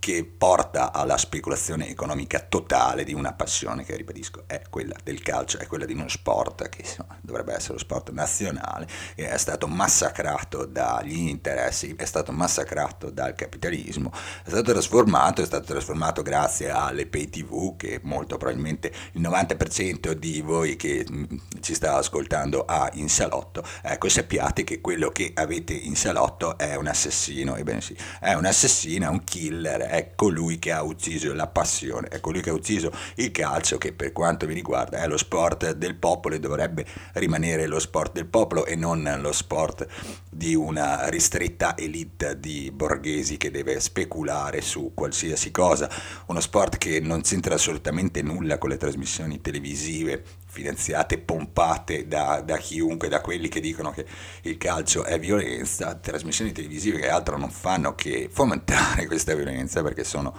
che 0.00 0.24
porta 0.24 0.92
alla 0.92 1.18
speculazione 1.18 1.88
economica 1.88 2.40
totale 2.40 3.04
di 3.04 3.12
una 3.12 3.34
passione 3.34 3.84
che, 3.84 3.94
ribadisco, 3.96 4.44
è 4.46 4.62
quella 4.70 4.96
del 5.04 5.20
calcio, 5.20 5.58
è 5.58 5.66
quella 5.66 5.84
di 5.84 5.92
uno 5.92 6.08
sport 6.08 6.70
che 6.70 6.80
insomma, 6.80 7.18
dovrebbe 7.20 7.54
essere 7.54 7.74
lo 7.74 7.78
sport 7.78 8.10
nazionale, 8.10 8.88
che 9.14 9.28
è 9.28 9.36
stato 9.36 9.68
massacrato 9.68 10.64
dagli 10.64 11.28
interessi, 11.28 11.94
è 11.96 12.06
stato 12.06 12.32
massacrato 12.32 13.10
dal 13.10 13.34
capitalismo, 13.34 14.10
è 14.42 14.48
stato 14.48 14.72
trasformato, 14.72 15.42
è 15.42 15.44
stato 15.44 15.66
trasformato 15.66 16.22
grazie 16.22 16.70
alle 16.70 17.06
pay 17.06 17.28
tv 17.28 17.76
che 17.76 18.00
molto 18.02 18.38
probabilmente 18.38 18.90
il 19.12 19.20
90% 19.20 20.12
di 20.12 20.40
voi 20.40 20.76
che 20.76 21.06
mm, 21.08 21.24
ci 21.60 21.74
sta 21.74 21.96
ascoltando 21.96 22.64
ha 22.64 22.88
in 22.94 23.10
salotto, 23.10 23.62
ecco 23.82 24.08
sappiate 24.08 24.64
che 24.64 24.80
quello 24.80 25.10
che 25.10 25.32
avete 25.34 25.74
in 25.74 25.94
salotto 25.94 26.56
è 26.56 26.74
un 26.76 26.86
assassino, 26.86 27.56
ebbene 27.56 27.82
sì, 27.82 27.94
è 28.18 28.32
un 28.32 28.46
assassino, 28.46 29.04
è 29.04 29.08
un 29.08 29.22
killer, 29.24 29.88
è 29.90 30.12
colui 30.14 30.58
che 30.58 30.72
ha 30.72 30.82
ucciso 30.82 31.34
la 31.34 31.46
passione, 31.46 32.08
è 32.08 32.20
colui 32.20 32.40
che 32.40 32.50
ha 32.50 32.54
ucciso 32.54 32.92
il 33.16 33.30
calcio 33.30 33.76
che 33.76 33.92
per 33.92 34.12
quanto 34.12 34.46
mi 34.46 34.54
riguarda 34.54 35.02
è 35.02 35.06
lo 35.06 35.16
sport 35.16 35.72
del 35.72 35.96
popolo 35.96 36.36
e 36.36 36.40
dovrebbe 36.40 36.86
rimanere 37.14 37.66
lo 37.66 37.78
sport 37.78 38.12
del 38.12 38.26
popolo 38.26 38.64
e 38.64 38.76
non 38.76 39.18
lo 39.20 39.32
sport 39.32 39.86
di 40.30 40.54
una 40.54 41.08
ristretta 41.08 41.76
elite 41.76 42.38
di 42.38 42.70
borghesi 42.72 43.36
che 43.36 43.50
deve 43.50 43.80
speculare 43.80 44.60
su 44.60 44.92
qualsiasi 44.94 45.50
cosa, 45.50 45.90
uno 46.26 46.40
sport 46.40 46.78
che 46.78 47.00
non 47.00 47.22
c'entra 47.22 47.54
assolutamente 47.54 48.22
nulla 48.22 48.58
con 48.58 48.70
le 48.70 48.76
trasmissioni 48.76 49.40
televisive 49.40 50.22
finanziate, 50.50 51.18
pompate 51.18 52.06
da, 52.06 52.42
da, 52.44 52.56
chiunque, 52.58 53.08
da 53.08 53.20
quelli 53.20 53.48
che 53.48 53.60
dicono 53.60 53.90
che 53.92 54.04
il 54.42 54.58
calcio 54.58 55.04
è 55.04 55.18
violenza, 55.18 55.94
trasmissioni 55.94 56.52
televisive 56.52 56.98
che 56.98 57.08
altro 57.08 57.38
non 57.38 57.50
fanno 57.50 57.94
che 57.94 58.28
fomentare 58.30 59.06
questa 59.08 59.34
violenza 59.34 59.82
perché 59.82 60.04
sono, 60.04 60.34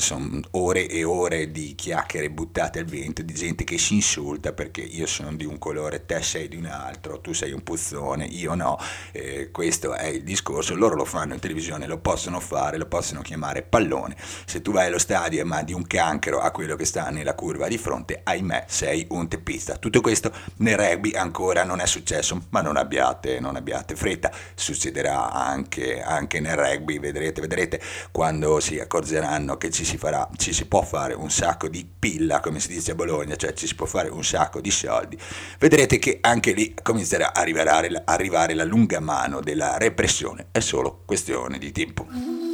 sono 0.00 0.40
ore 0.52 0.88
e 0.88 1.04
ore 1.04 1.50
di 1.50 1.74
chiacchiere 1.74 2.30
buttate 2.30 2.78
al 2.78 2.86
vento, 2.86 3.22
di 3.22 3.34
gente 3.34 3.64
che 3.64 3.78
si 3.78 3.94
insulta 3.94 4.52
perché 4.52 4.80
io 4.80 5.06
sono 5.06 5.34
di 5.34 5.44
un 5.44 5.58
colore, 5.58 6.06
te 6.06 6.22
sei 6.22 6.48
di 6.48 6.56
un 6.56 6.66
altro, 6.66 7.20
tu 7.20 7.32
sei 7.32 7.52
un 7.52 7.62
puzzone, 7.62 8.24
io 8.24 8.54
no, 8.54 8.78
eh, 9.12 9.50
questo 9.50 9.94
è 9.94 10.06
il 10.06 10.24
discorso, 10.24 10.74
loro 10.74 10.94
lo 10.94 11.04
fanno 11.04 11.34
in 11.34 11.40
televisione, 11.40 11.86
lo 11.86 11.98
possono 11.98 12.40
fare, 12.40 12.78
lo 12.78 12.86
possono 12.86 13.20
chiamare 13.20 13.62
pallone, 13.62 14.16
se 14.44 14.62
tu 14.62 14.72
vai 14.72 14.86
allo 14.86 14.98
stadio 14.98 15.40
e 15.40 15.44
mandi 15.44 15.72
un 15.72 15.86
cancro 15.86 16.40
a 16.40 16.50
quello 16.50 16.74
che 16.74 16.84
sta 16.84 17.10
nella 17.10 17.34
curva 17.34 17.68
di 17.68 17.78
fronte, 17.78 18.20
ahimè 18.24 18.64
sei 18.66 19.06
un 19.10 19.28
tepino 19.28 19.40
pista. 19.42 19.76
Tutto 19.76 20.00
questo 20.00 20.32
nel 20.56 20.76
rugby 20.76 21.12
ancora 21.12 21.64
non 21.64 21.80
è 21.80 21.86
successo, 21.86 22.46
ma 22.50 22.62
non 22.62 22.76
abbiate, 22.76 23.40
non 23.40 23.56
abbiate 23.56 23.94
fretta, 23.96 24.30
succederà 24.54 25.30
anche, 25.30 26.00
anche, 26.00 26.40
nel 26.40 26.56
rugby, 26.56 26.98
vedrete, 26.98 27.40
vedrete 27.40 27.80
quando 28.10 28.60
si 28.60 28.78
accorgeranno 28.78 29.58
che 29.58 29.70
ci 29.70 29.81
si, 29.84 29.96
farà, 29.96 30.28
ci 30.36 30.52
si 30.52 30.66
può 30.66 30.82
fare 30.82 31.14
un 31.14 31.30
sacco 31.30 31.68
di 31.68 31.86
pilla, 31.98 32.40
come 32.40 32.60
si 32.60 32.68
dice 32.68 32.92
a 32.92 32.94
Bologna, 32.94 33.36
cioè 33.36 33.52
ci 33.52 33.66
si 33.66 33.74
può 33.74 33.86
fare 33.86 34.08
un 34.08 34.24
sacco 34.24 34.60
di 34.60 34.70
soldi, 34.70 35.18
vedrete 35.58 35.98
che 35.98 36.18
anche 36.20 36.52
lì 36.52 36.74
comincerà 36.80 37.32
a 37.32 37.40
arrivare, 37.40 38.02
arrivare 38.04 38.54
la 38.54 38.64
lunga 38.64 39.00
mano 39.00 39.40
della 39.40 39.78
repressione, 39.78 40.48
è 40.52 40.60
solo 40.60 41.02
questione 41.04 41.58
di 41.58 41.72
tempo. 41.72 42.51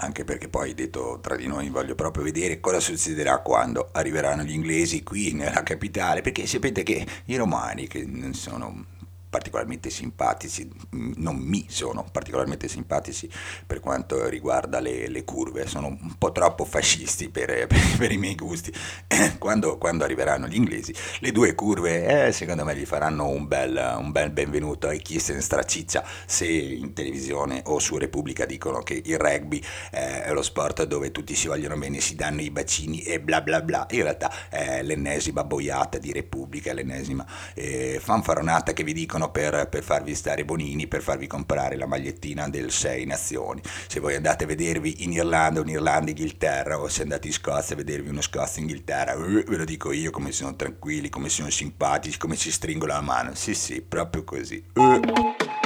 Anche 0.00 0.24
perché 0.24 0.48
poi 0.48 0.74
detto 0.74 1.18
tra 1.20 1.36
di 1.36 1.46
noi 1.46 1.70
voglio 1.70 1.94
proprio 1.94 2.22
vedere 2.22 2.60
cosa 2.60 2.80
succederà 2.80 3.38
quando 3.38 3.88
arriveranno 3.92 4.42
gli 4.42 4.52
inglesi 4.52 5.02
qui 5.02 5.32
nella 5.32 5.62
capitale, 5.62 6.20
perché 6.20 6.46
sapete 6.46 6.82
che 6.82 7.06
i 7.26 7.36
romani 7.36 7.86
che 7.88 8.04
non 8.06 8.34
sono 8.34 8.96
particolarmente 9.38 9.88
simpatici, 9.88 10.68
mm, 10.94 11.12
non 11.16 11.36
mi 11.36 11.66
sono 11.68 12.04
particolarmente 12.10 12.66
simpatici 12.66 13.30
per 13.64 13.78
quanto 13.80 14.28
riguarda 14.28 14.80
le, 14.80 15.08
le 15.08 15.24
curve, 15.24 15.66
sono 15.66 15.86
un 15.86 16.16
po' 16.18 16.32
troppo 16.32 16.64
fascisti 16.64 17.28
per, 17.28 17.46
per, 17.66 17.78
per 17.96 18.12
i 18.12 18.18
miei 18.18 18.34
gusti. 18.34 18.72
Quando, 19.38 19.78
quando, 19.78 20.04
arriveranno 20.04 20.48
gli 20.48 20.56
inglesi, 20.56 20.92
le 21.20 21.32
due 21.32 21.54
curve 21.54 22.26
eh, 22.26 22.32
secondo 22.32 22.64
me 22.64 22.74
gli 22.76 22.84
faranno 22.84 23.28
un 23.28 23.46
bel, 23.46 23.96
un 23.98 24.10
bel 24.10 24.30
benvenuto 24.30 24.90
e 24.90 24.98
chi 24.98 25.18
se 25.20 25.32
ne 25.32 25.40
straciccia 25.40 26.04
se 26.26 26.46
in 26.46 26.92
televisione 26.92 27.62
o 27.66 27.78
su 27.78 27.96
Repubblica 27.98 28.44
dicono 28.46 28.82
che 28.82 29.00
il 29.04 29.18
rugby 29.18 29.62
eh, 29.92 30.24
è 30.24 30.32
lo 30.32 30.42
sport 30.42 30.84
dove 30.84 31.10
tutti 31.12 31.34
si 31.34 31.46
vogliono 31.46 31.76
bene, 31.76 32.00
si 32.00 32.14
danno 32.14 32.40
i 32.40 32.50
bacini 32.50 33.02
e 33.02 33.20
bla 33.20 33.40
bla 33.40 33.62
bla, 33.62 33.86
in 33.90 34.02
realtà 34.02 34.48
è 34.48 34.82
l'ennesima 34.82 35.44
boiata 35.44 35.98
di 35.98 36.12
Repubblica, 36.12 36.72
l'ennesima 36.72 37.24
eh, 37.54 37.98
fanfaronata 38.00 38.72
che 38.72 38.84
vi 38.84 38.92
dicono 38.92 39.27
per, 39.28 39.68
per, 39.68 39.82
farvi 39.82 40.14
stare 40.14 40.44
bonini, 40.44 40.86
per 40.86 41.02
farvi 41.02 41.26
comprare 41.26 41.76
la 41.76 41.86
magliettina 41.86 42.48
del 42.48 42.70
6 42.70 43.04
Nazioni. 43.06 43.60
Se 43.86 44.00
voi 44.00 44.14
andate 44.14 44.44
a 44.44 44.46
vedervi 44.46 45.04
in 45.04 45.12
Irlanda, 45.12 45.60
un'Irlanda, 45.60 46.10
Inghilterra, 46.10 46.78
o 46.78 46.88
se 46.88 47.02
andate 47.02 47.26
in 47.26 47.32
Scozia 47.32 47.74
a 47.74 47.78
vedervi 47.78 48.08
uno 48.08 48.20
Scozia, 48.20 48.62
Inghilterra, 48.62 49.14
uh, 49.14 49.42
ve 49.44 49.56
lo 49.56 49.64
dico 49.64 49.92
io 49.92 50.10
come 50.10 50.32
sono 50.32 50.56
tranquilli, 50.56 51.08
come 51.08 51.28
sono 51.28 51.50
simpatici, 51.50 52.18
come 52.18 52.36
ci 52.36 52.50
stringono 52.50 52.92
la 52.92 53.00
mano. 53.00 53.34
Sì, 53.34 53.54
sì, 53.54 53.82
proprio 53.82 54.24
così. 54.24 54.62
Uh. 54.74 55.57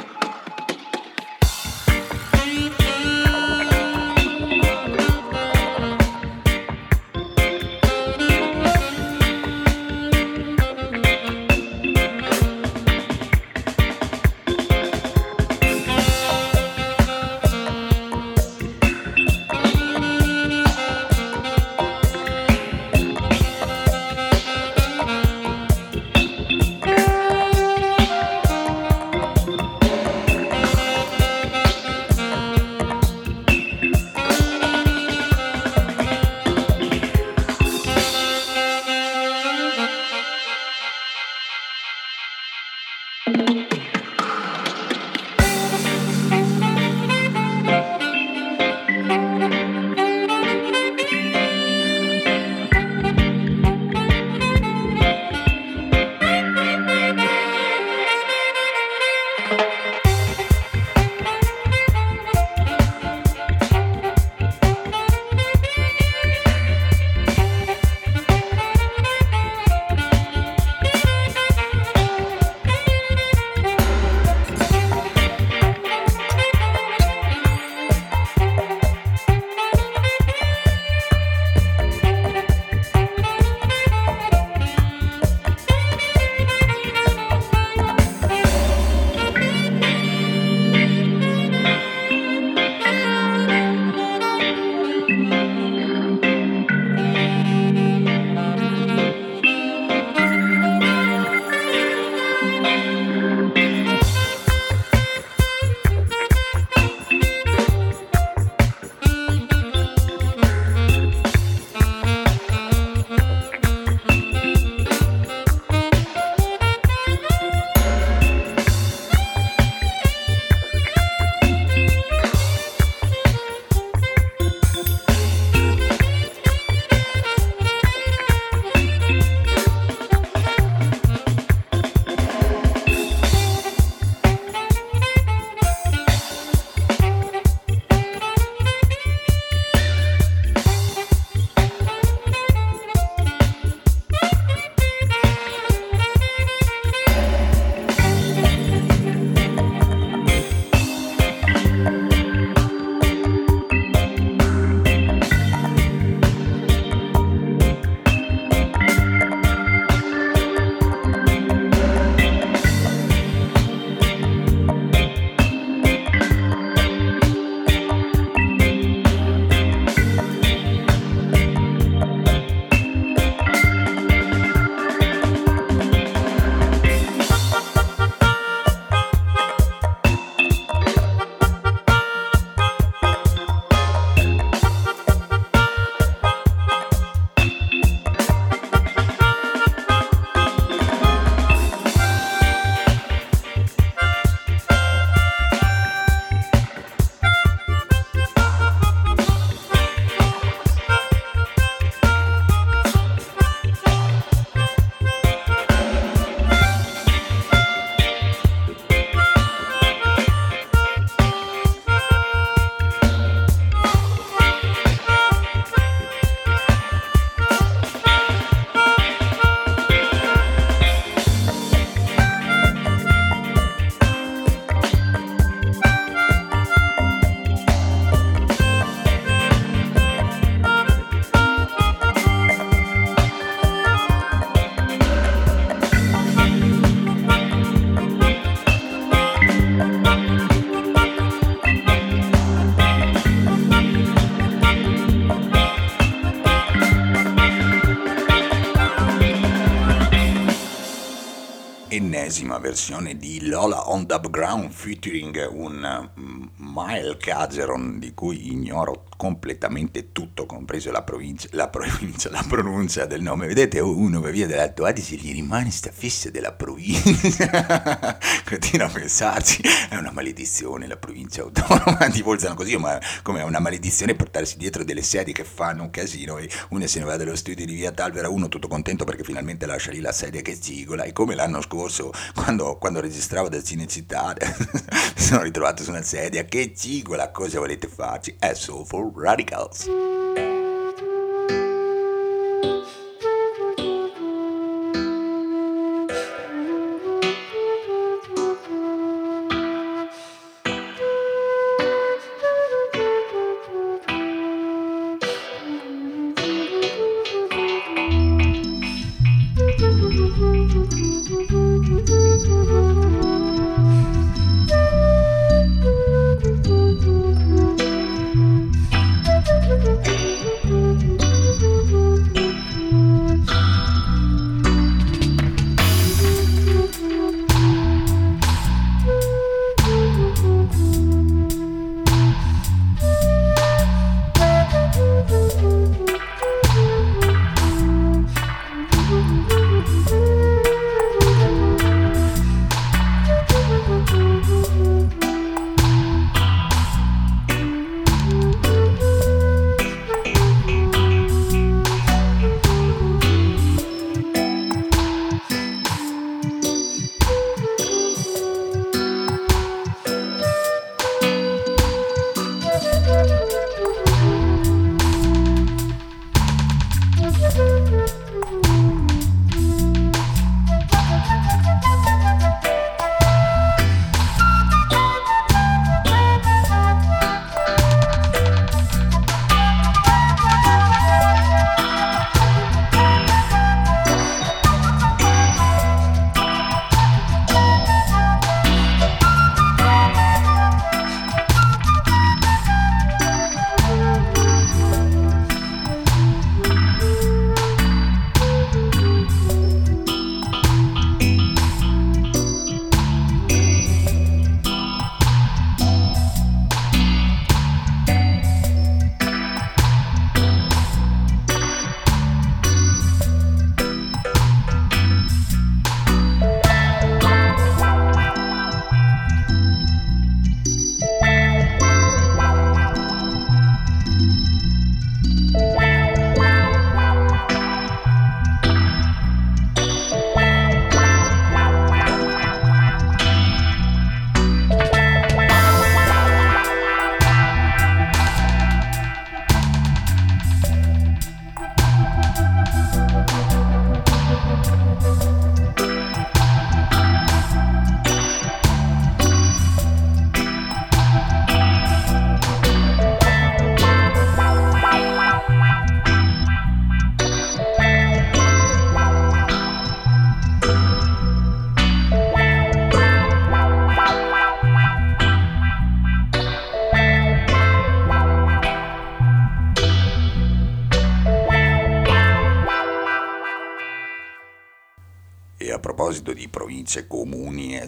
Ennesima 252.33 252.57
versione 252.57 253.19
di 253.19 253.47
Lola 253.47 253.91
on 253.91 254.07
Dub 254.07 254.31
Ground 254.31 254.71
featuring 254.71 255.37
un 255.51 256.11
um, 256.17 256.51
Mile 256.57 257.19
Cageron 257.19 257.99
di 257.99 258.15
cui 258.15 258.51
ignoro 258.51 259.02
completamente 259.23 260.11
tutto, 260.11 260.47
compreso 260.47 260.91
la 260.91 261.03
provincia, 261.03 261.47
la 261.53 261.69
provincia, 261.69 262.29
la 262.29 262.45
pronuncia 262.45 263.07
del 263.07 263.23
nome. 263.23 263.47
Vedete, 263.47 263.79
uno 263.79 264.21
che 264.21 264.33
viene 264.33 264.51
dall'Alto 264.51 264.85
Adige 264.85 265.15
gli 265.15 265.31
rimane 265.31 265.71
sta 265.71 265.93
fissa 265.93 266.29
della 266.29 266.51
provincia. 266.51 268.19
Continua 268.45 268.87
a 268.87 268.91
pensarci, 268.91 269.63
è 269.91 269.95
una 269.95 270.11
maledizione 270.11 270.89
la 270.89 270.97
provincia 270.97 271.43
autonoma 271.43 272.09
di 272.11 272.21
Bolzano 272.21 272.57
così, 272.57 272.77
ma 272.77 273.01
come 273.23 273.43
è 273.43 273.45
una 273.45 273.61
maledizione 273.61 274.17
portarsi 274.17 274.57
dietro 274.57 274.83
delle 274.83 275.03
sedie 275.03 275.33
che 275.33 275.45
fanno 275.45 275.85
un 275.85 275.91
casino 275.91 276.39
e 276.39 276.51
uno 276.71 276.85
se 276.89 276.99
ne 276.99 277.05
va 277.05 277.17
dallo 277.17 277.37
studio 277.37 277.65
di 277.65 277.75
via 277.75 277.93
Talvera, 277.93 278.29
uno 278.29 278.49
tutto 278.49 278.67
contento 278.67 279.05
perché 279.05 279.23
finalmente 279.23 279.67
lascia 279.67 279.93
lì 279.93 280.01
la 280.01 280.11
sedia 280.11 280.41
che 280.41 280.59
zigola 280.61 281.05
e 281.05 281.13
come 281.13 281.37
l'anno 281.37 281.61
scorso 281.61 282.11
quando, 282.35 282.77
quando 282.77 282.99
registravo 282.99 283.49
da 283.49 283.63
Cinecittà 283.63 284.35
sono 285.15 285.43
ritrovato 285.43 285.85
su 285.85 285.91
una 285.91 286.03
sedia 286.03 286.45
che 286.45 286.73
zigola, 286.75 287.31
cosa 287.31 287.61
volete 287.61 287.87
farci? 287.87 288.35
È 288.37 288.53
Soulful 288.55 289.12
Radicals. 289.15 289.89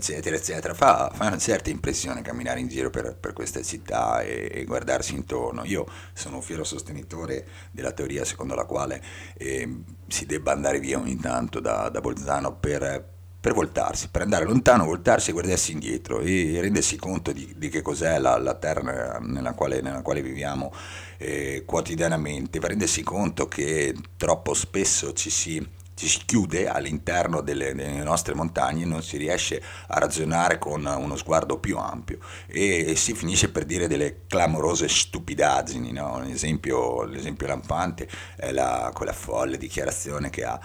Eccetera, 0.04 0.36
eccetera, 0.36 0.74
fa, 0.74 1.10
fa 1.14 1.28
una 1.28 1.38
certa 1.38 1.70
impressione 1.70 2.20
camminare 2.20 2.60
in 2.60 2.68
giro 2.68 2.90
per, 2.90 3.16
per 3.18 3.32
queste 3.32 3.62
città 3.62 4.20
e, 4.20 4.50
e, 4.52 4.64
guardarsi 4.64 5.14
intorno. 5.14 5.64
Io 5.64 5.86
sono 6.12 6.36
un 6.36 6.42
fiero 6.42 6.62
sostenitore 6.62 7.46
della 7.70 7.92
teoria 7.92 8.24
secondo 8.26 8.54
la 8.54 8.64
quale 8.64 9.02
eh, 9.38 9.82
si 10.06 10.26
debba 10.26 10.52
andare 10.52 10.78
via 10.78 10.98
ogni 10.98 11.16
tanto 11.16 11.58
da, 11.58 11.88
da 11.88 12.00
Bolzano 12.00 12.54
per, 12.54 13.02
per 13.40 13.54
voltarsi, 13.54 14.08
per 14.10 14.20
andare 14.20 14.44
lontano, 14.44 14.84
voltarsi 14.84 15.30
e 15.30 15.32
guardarsi 15.32 15.72
indietro 15.72 16.20
e 16.20 16.58
rendersi 16.60 16.96
conto 16.96 17.32
di, 17.32 17.54
di 17.56 17.70
che 17.70 17.80
cos'è 17.80 18.18
la, 18.18 18.36
la 18.36 18.54
terra 18.54 19.18
nella 19.20 19.54
quale, 19.54 19.80
nella 19.80 20.02
quale 20.02 20.20
viviamo 20.20 20.70
eh, 21.16 21.62
quotidianamente, 21.64 22.58
per 22.58 22.70
rendersi 22.70 23.02
conto 23.02 23.48
che 23.48 23.94
troppo 24.18 24.52
spesso 24.52 25.14
ci 25.14 25.30
si 25.30 25.82
ci 25.94 26.08
si 26.08 26.20
chiude 26.24 26.68
all'interno 26.68 27.40
delle, 27.40 27.74
delle, 27.74 28.02
nostre 28.02 28.34
montagne, 28.34 28.84
non 28.84 29.02
si 29.02 29.16
riesce 29.16 29.62
a 29.88 29.98
ragionare 29.98 30.58
con 30.58 30.84
uno 30.84 31.16
sguardo 31.16 31.58
più 31.58 31.78
ampio 31.78 32.18
e 32.46 32.94
si 32.96 33.14
finisce 33.14 33.50
per 33.50 33.64
dire 33.64 33.86
delle 33.86 34.26
clamorose 34.26 34.88
stupidaggini. 34.88 35.92
No? 35.92 36.20
L'esempio, 36.20 37.04
l'esempio 37.04 37.46
lampante 37.46 38.08
è 38.36 38.50
la, 38.50 38.90
quella 38.92 39.12
folle 39.12 39.56
dichiarazione 39.56 40.30
che 40.30 40.44
ha 40.44 40.60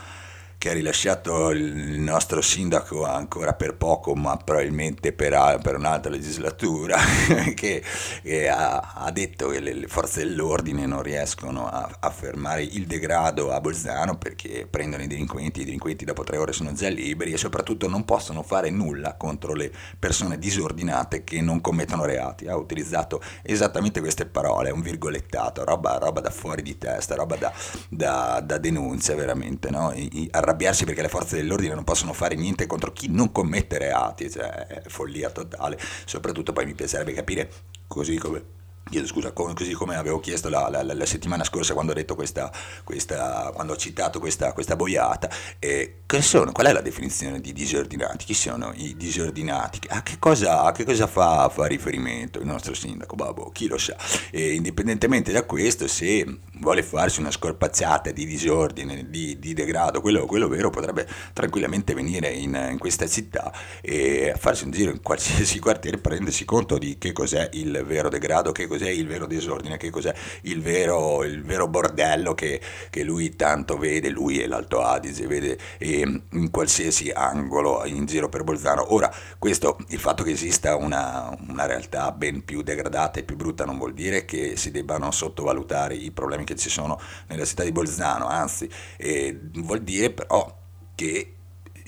che 0.60 0.72
ha 0.72 0.74
rilasciato 0.74 1.52
il 1.52 2.02
nostro 2.02 2.42
sindaco 2.42 3.06
ancora 3.06 3.54
per 3.54 3.78
poco, 3.78 4.14
ma 4.14 4.36
probabilmente 4.36 5.14
per, 5.14 5.58
per 5.64 5.78
un'altra 5.78 6.12
legislatura, 6.12 6.98
che, 7.56 7.82
che 8.22 8.50
ha, 8.50 8.94
ha, 8.96 9.10
detto 9.12 9.48
che 9.48 9.62
le, 9.62 9.74
le, 9.74 9.88
forze 9.88 10.20
dell'ordine 10.20 10.86
non 10.86 11.02
riescono 11.02 11.70
a, 11.70 11.90
a, 12.02 12.10
fermare 12.10 12.64
il 12.64 12.88
degrado 12.88 13.54
a 13.54 13.62
Bolzano 13.62 14.18
perché 14.18 14.68
prendono 14.70 15.02
i 15.02 15.08
delinquenti, 15.08 15.62
i 15.62 15.64
delinquenti 15.64 16.04
dopo 16.04 16.26
tre 16.26 16.36
ore 16.36 16.52
sono 16.52 16.74
già 16.74 16.90
liberi 16.90 17.32
e 17.32 17.38
soprattutto 17.38 17.88
non 17.88 18.04
possono 18.04 18.44
fare 18.44 18.70
nulla 18.70 19.16
contro 19.16 19.54
le 19.54 19.72
persone 19.98 20.38
disordinate 20.38 21.24
che 21.24 21.40
non 21.40 21.62
commettono 21.62 22.04
reati. 22.04 22.50
Ha 22.50 22.58
utilizzato 22.58 23.22
esattamente 23.44 24.02
queste 24.02 24.26
parole, 24.26 24.72
un 24.72 24.82
virgolettato, 24.82 25.64
roba, 25.64 25.98
roba 26.00 26.20
da 26.20 26.32
fuori 26.32 26.62
di 26.62 26.78
testa, 26.78 27.16
roba 27.16 27.38
da, 27.38 27.54
da, 27.88 28.44
da 28.44 28.58
denuncia 28.58 29.16
veramente, 29.16 29.70
no? 29.70 29.94
I, 29.94 30.28
arrabbiarsi 30.50 30.86
perché 30.86 31.02
le 31.02 31.10
forze 31.10 31.36
dell'ordine 31.36 31.76
non 31.76 31.84
possono 31.84 32.14
fare 32.14 32.36
niente 32.36 32.68
contro 32.68 32.92
chi 32.92 33.08
non 33.10 33.32
commette 33.32 33.78
reati, 33.78 34.30
cioè 34.30 34.82
follia 34.88 35.30
totale. 35.30 35.80
Soprattutto 36.06 36.54
poi 36.54 36.66
mi 36.66 36.74
piacerebbe 36.74 37.14
capire 37.14 37.50
così 37.88 38.18
come 38.18 38.58
chiedo 38.90 39.08
scusa, 39.08 39.32
così 39.32 39.74
come 39.74 39.96
avevo 39.96 40.20
chiesto 40.20 40.50
la, 40.50 40.68
la, 40.70 40.82
la, 40.82 41.06
settimana 41.06 41.44
scorsa 41.44 41.74
quando 41.74 41.94
ho, 41.94 42.16
questa, 42.16 42.52
questa, 42.84 43.52
quando 43.54 43.74
ho 43.74 43.78
citato 43.78 44.20
questa, 44.20 44.52
questa 44.54 44.76
boiata, 44.76 45.30
eh, 45.60 46.02
sono, 46.20 46.52
qual 46.52 46.68
è 46.68 46.72
la 46.72 46.82
definizione 46.82 47.40
di 47.40 47.54
disordinati? 47.54 48.26
Chi 48.26 48.34
sono 48.34 48.72
i 48.76 48.96
disordinati? 48.98 49.80
A 49.90 50.02
che 50.02 50.18
cosa, 50.18 50.64
a 50.64 50.72
che 50.72 50.84
cosa 50.84 51.08
fa, 51.08 51.50
fa, 51.50 51.68
riferimento 51.68 52.40
il 52.40 52.46
nostro 52.46 52.74
sindaco? 52.74 53.16
Babbo, 53.16 53.52
chi 53.52 53.68
lo 53.68 53.78
sa? 53.78 53.96
E 54.32 54.54
indipendentemente 54.54 55.32
da 55.32 55.44
questo, 55.44 55.88
se 55.88 56.26
vuole 56.60 56.84
farsi 56.84 57.20
una 57.20 57.32
scorpazzata 57.32 58.12
di 58.12 58.26
disordine, 58.26 59.10
di, 59.10 59.38
di 59.40 59.54
degrado, 59.54 60.02
quello, 60.02 60.26
quello, 60.26 60.48
vero 60.48 60.70
potrebbe 60.70 61.08
tranquillamente 61.34 61.94
venire 61.94 62.30
in, 62.30 62.70
in, 62.72 62.78
questa 62.80 63.08
città 63.08 63.54
e 63.82 64.34
farsi 64.38 64.66
un 64.66 64.72
giro 64.72 64.92
in 64.92 65.02
qualsiasi 65.02 65.60
quartiere 65.60 66.00
rendersi 66.02 66.44
conto 66.44 66.78
di 66.78 66.98
che 66.98 67.14
cos'è 67.14 67.50
il 67.54 67.84
vero 67.86 68.10
degrado, 68.10 68.52
che 68.52 68.68
cos'è 68.68 68.79
il 68.88 69.08
vero 69.08 69.26
disordine, 69.26 69.78
che 69.78 69.90
cos'è 69.90 70.14
il 70.44 70.62
vero, 70.62 71.24
il 71.24 71.44
vero 71.44 71.68
bordello 71.68 72.34
che, 72.34 72.62
che, 72.90 73.04
lui 73.04 73.36
tanto 73.36 73.78
vede, 73.78 74.10
lui 74.10 74.42
e 74.42 74.48
l'Alto 74.48 74.82
Adige, 74.82 75.28
vede 75.28 75.58
in 75.80 76.50
qualsiasi 76.52 77.10
angolo 77.10 77.86
in 77.86 78.06
giro 78.06 78.30
per 78.30 78.44
Bolzano. 78.44 78.94
Ora, 78.94 79.14
questo, 79.38 79.78
il 79.88 80.00
fatto 80.00 80.24
che 80.24 80.32
esista 80.32 80.76
una, 80.76 81.36
una 81.48 81.66
realtà 81.66 82.12
ben 82.12 82.44
più 82.44 82.62
degradata 82.62 83.20
e 83.20 83.24
più 83.24 83.36
brutta 83.36 83.66
non 83.66 83.78
vuol 83.78 83.94
dire 83.94 84.26
che 84.26 84.56
si 84.56 84.72
debbano 84.72 85.12
sottovalutare 85.12 85.96
i 85.96 86.12
problemi 86.12 86.44
che 86.44 86.56
ci 86.56 86.70
sono 86.70 87.00
nella 87.28 87.46
città 87.46 87.64
di 87.64 87.72
Bolzano, 87.72 88.28
anzi 88.28 88.70
eh, 88.98 89.40
vuol 89.56 89.82
dire 89.82 90.12
però 90.12 90.58
che 90.96 91.39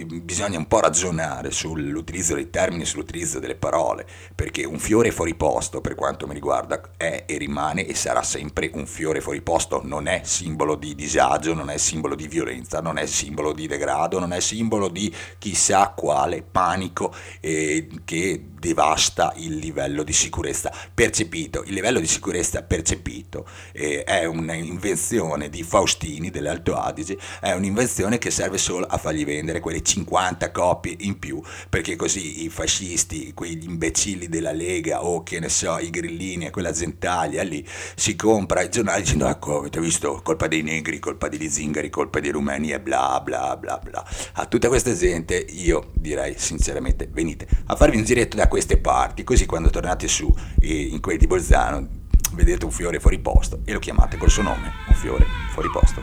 bisogna 0.05 0.57
un 0.57 0.67
po' 0.67 0.79
ragionare 0.79 1.51
sull'utilizzo 1.51 2.35
dei 2.35 2.49
termini, 2.49 2.85
sull'utilizzo 2.85 3.39
delle 3.39 3.55
parole, 3.55 4.05
perché 4.33 4.63
un 4.65 4.79
fiore 4.79 5.11
fuori 5.11 5.35
posto, 5.35 5.81
per 5.81 5.95
quanto 5.95 6.27
mi 6.27 6.33
riguarda, 6.33 6.81
è 6.97 7.23
e 7.25 7.37
rimane 7.37 7.85
e 7.85 7.95
sarà 7.95 8.23
sempre 8.23 8.69
un 8.73 8.85
fiore 8.85 9.21
fuori 9.21 9.41
posto, 9.41 9.81
non 9.83 10.07
è 10.07 10.21
simbolo 10.23 10.75
di 10.75 10.95
disagio, 10.95 11.53
non 11.53 11.69
è 11.69 11.77
simbolo 11.77 12.15
di 12.15 12.27
violenza, 12.27 12.81
non 12.81 12.97
è 12.97 13.05
simbolo 13.05 13.53
di 13.53 13.67
degrado, 13.67 14.19
non 14.19 14.33
è 14.33 14.39
simbolo 14.39 14.87
di 14.87 15.13
chissà 15.37 15.93
quale 15.95 16.43
panico 16.43 17.13
eh, 17.39 17.87
che 18.03 18.43
devasta 18.61 19.33
il 19.37 19.55
livello 19.55 20.03
di 20.03 20.13
sicurezza 20.13 20.71
percepito. 20.93 21.63
Il 21.65 21.73
livello 21.73 21.99
di 21.99 22.05
sicurezza 22.05 22.61
percepito 22.61 23.47
eh, 23.73 24.03
è 24.03 24.25
un'invenzione 24.25 25.49
di 25.49 25.63
Faustini 25.63 26.29
dell'Alto 26.29 26.75
Adige, 26.75 27.17
è 27.39 27.53
un'invenzione 27.53 28.19
che 28.19 28.29
serve 28.29 28.59
solo 28.59 28.85
a 28.85 28.97
fargli 28.99 29.25
vendere 29.25 29.59
quelle 29.59 29.81
50 29.81 30.51
copie 30.51 30.95
in 30.99 31.17
più, 31.17 31.41
perché 31.69 31.95
così 31.95 32.43
i 32.43 32.49
fascisti, 32.49 33.33
quegli 33.33 33.63
imbecilli 33.63 34.29
della 34.29 34.51
Lega 34.51 35.03
o 35.03 35.23
che 35.23 35.39
ne 35.39 35.49
so, 35.49 35.79
i 35.79 35.89
grillini 35.89 36.45
e 36.45 36.51
quella 36.51 36.71
gentaglia 36.71 37.41
lì, 37.41 37.67
si 37.95 38.15
compra 38.15 38.61
i 38.61 38.69
giornali 38.69 39.01
dicendo 39.01 39.27
ecco 39.27 39.57
avete 39.57 39.79
visto, 39.79 40.21
colpa 40.21 40.45
dei 40.45 40.61
negri, 40.61 40.99
colpa 40.99 41.27
degli 41.29 41.49
zingari, 41.49 41.89
colpa 41.89 42.19
dei 42.19 42.29
rumeni 42.29 42.69
e 42.69 42.79
bla 42.79 43.19
bla 43.23 43.57
bla 43.57 43.79
bla. 43.81 44.05
A 44.33 44.45
tutta 44.45 44.67
questa 44.67 44.93
gente 44.93 45.35
io 45.35 45.89
direi 45.95 46.35
sinceramente 46.37 47.09
venite 47.11 47.47
a 47.65 47.75
farvi 47.75 47.97
un 47.97 48.03
giretto 48.03 48.35
da 48.35 48.49
queste 48.51 48.75
parti, 48.75 49.23
così 49.23 49.45
quando 49.45 49.69
tornate 49.69 50.09
su 50.09 50.29
in 50.59 50.99
quelli 50.99 51.17
di 51.17 51.25
Bolzano 51.25 51.87
vedete 52.33 52.65
un 52.65 52.71
fiore 52.71 52.99
fuori 52.99 53.17
posto 53.17 53.61
e 53.63 53.71
lo 53.71 53.79
chiamate 53.79 54.17
col 54.17 54.29
suo 54.29 54.43
nome, 54.43 54.73
un 54.89 54.93
fiore 54.93 55.25
fuori 55.53 55.69
posto. 55.69 56.01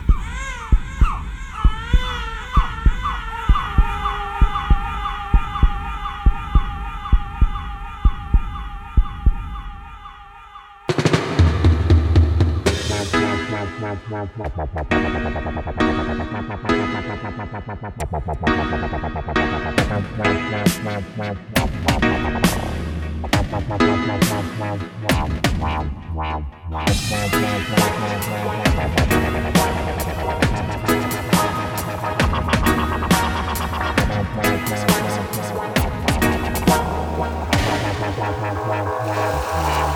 Wow. 39.49 39.88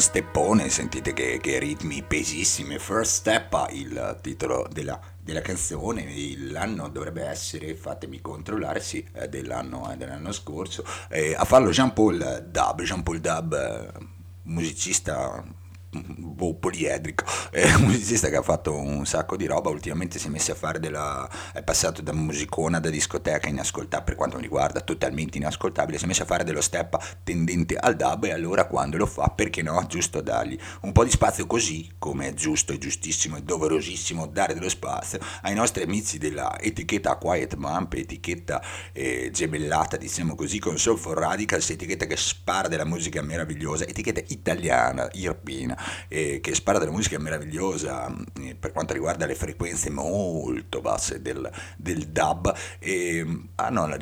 Steppone, 0.00 0.22
steppone, 0.42 0.68
sentite 0.68 1.12
che, 1.12 1.38
che 1.40 1.58
ritmi 1.58 2.02
pesissimi. 2.02 2.78
First 2.78 3.12
Step, 3.16 3.68
il 3.72 4.18
titolo 4.20 4.66
della, 4.70 4.98
della 5.20 5.40
canzone, 5.40 6.06
l'anno 6.38 6.88
dovrebbe 6.88 7.24
essere, 7.24 7.74
fatemi 7.74 8.20
controllare, 8.20 8.80
sì, 8.80 9.04
dell'anno, 9.28 9.92
dell'anno 9.96 10.32
scorso. 10.32 10.84
Eh, 11.08 11.34
a 11.34 11.44
farlo 11.44 11.70
Jean 11.70 11.92
Paul 11.92 12.48
Dub, 12.50 12.82
Jean 12.82 13.02
Paul 13.02 13.20
Dub, 13.20 13.52
eh, 13.52 14.06
musicista 14.44 15.44
boh, 15.92 16.54
poliedrico, 16.54 17.24
è 17.50 17.72
un 17.74 17.82
musicista 17.82 18.28
che 18.28 18.36
ha 18.36 18.42
fatto 18.42 18.76
un 18.76 19.04
sacco 19.06 19.36
di 19.36 19.46
roba, 19.46 19.70
ultimamente 19.70 20.18
si 20.18 20.26
è 20.26 20.30
messo 20.30 20.52
a 20.52 20.54
fare 20.54 20.78
della... 20.80 21.28
è 21.52 21.62
passato 21.62 22.02
da 22.02 22.12
musicona, 22.12 22.80
da 22.80 22.90
discoteca 22.90 23.48
inascoltabile, 23.48 24.04
per 24.04 24.14
quanto 24.14 24.36
mi 24.36 24.42
riguarda 24.42 24.80
totalmente 24.80 25.38
inascoltabile, 25.38 25.98
si 25.98 26.04
è 26.04 26.06
messo 26.06 26.22
a 26.22 26.26
fare 26.26 26.44
dello 26.44 26.60
step 26.60 27.20
tendente 27.22 27.76
al 27.76 27.96
dub 27.96 28.24
e 28.24 28.32
allora 28.32 28.66
quando 28.66 28.96
lo 28.96 29.06
fa, 29.06 29.28
perché 29.28 29.62
no, 29.62 29.84
giusto 29.86 30.20
dargli 30.20 30.58
un 30.82 30.92
po' 30.92 31.04
di 31.04 31.10
spazio 31.10 31.46
così, 31.46 31.90
come 31.98 32.28
è 32.28 32.34
giusto, 32.34 32.72
è 32.72 32.78
giustissimo, 32.78 33.36
è 33.36 33.42
doverosissimo 33.42 34.26
dare 34.26 34.54
dello 34.54 34.68
spazio 34.68 35.18
ai 35.42 35.54
nostri 35.54 35.82
amici 35.82 36.18
della 36.18 36.58
etichetta 36.58 37.16
Quiet 37.16 37.54
Mump, 37.56 37.94
etichetta 37.94 38.62
eh, 38.92 39.30
gemellata, 39.32 39.96
diciamo 39.96 40.34
così, 40.34 40.58
con 40.58 40.78
Soul 40.78 40.98
for 40.98 41.18
Radicals, 41.18 41.70
etichetta 41.70 42.06
che 42.06 42.16
spara 42.16 42.68
della 42.68 42.84
musica 42.84 43.20
meravigliosa, 43.22 43.86
etichetta 43.86 44.22
italiana, 44.28 45.08
irpina, 45.12 45.81
eh, 46.08 46.40
che 46.40 46.54
spara 46.54 46.78
della 46.78 46.90
musica 46.90 47.18
meravigliosa 47.18 48.12
eh, 48.40 48.54
per 48.54 48.72
quanto 48.72 48.92
riguarda 48.92 49.26
le 49.26 49.34
frequenze 49.34 49.90
molto 49.90 50.80
basse 50.80 51.22
del, 51.22 51.50
del 51.76 52.08
dub 52.08 52.54
mm, 52.86 53.40
hanno, 53.56 53.96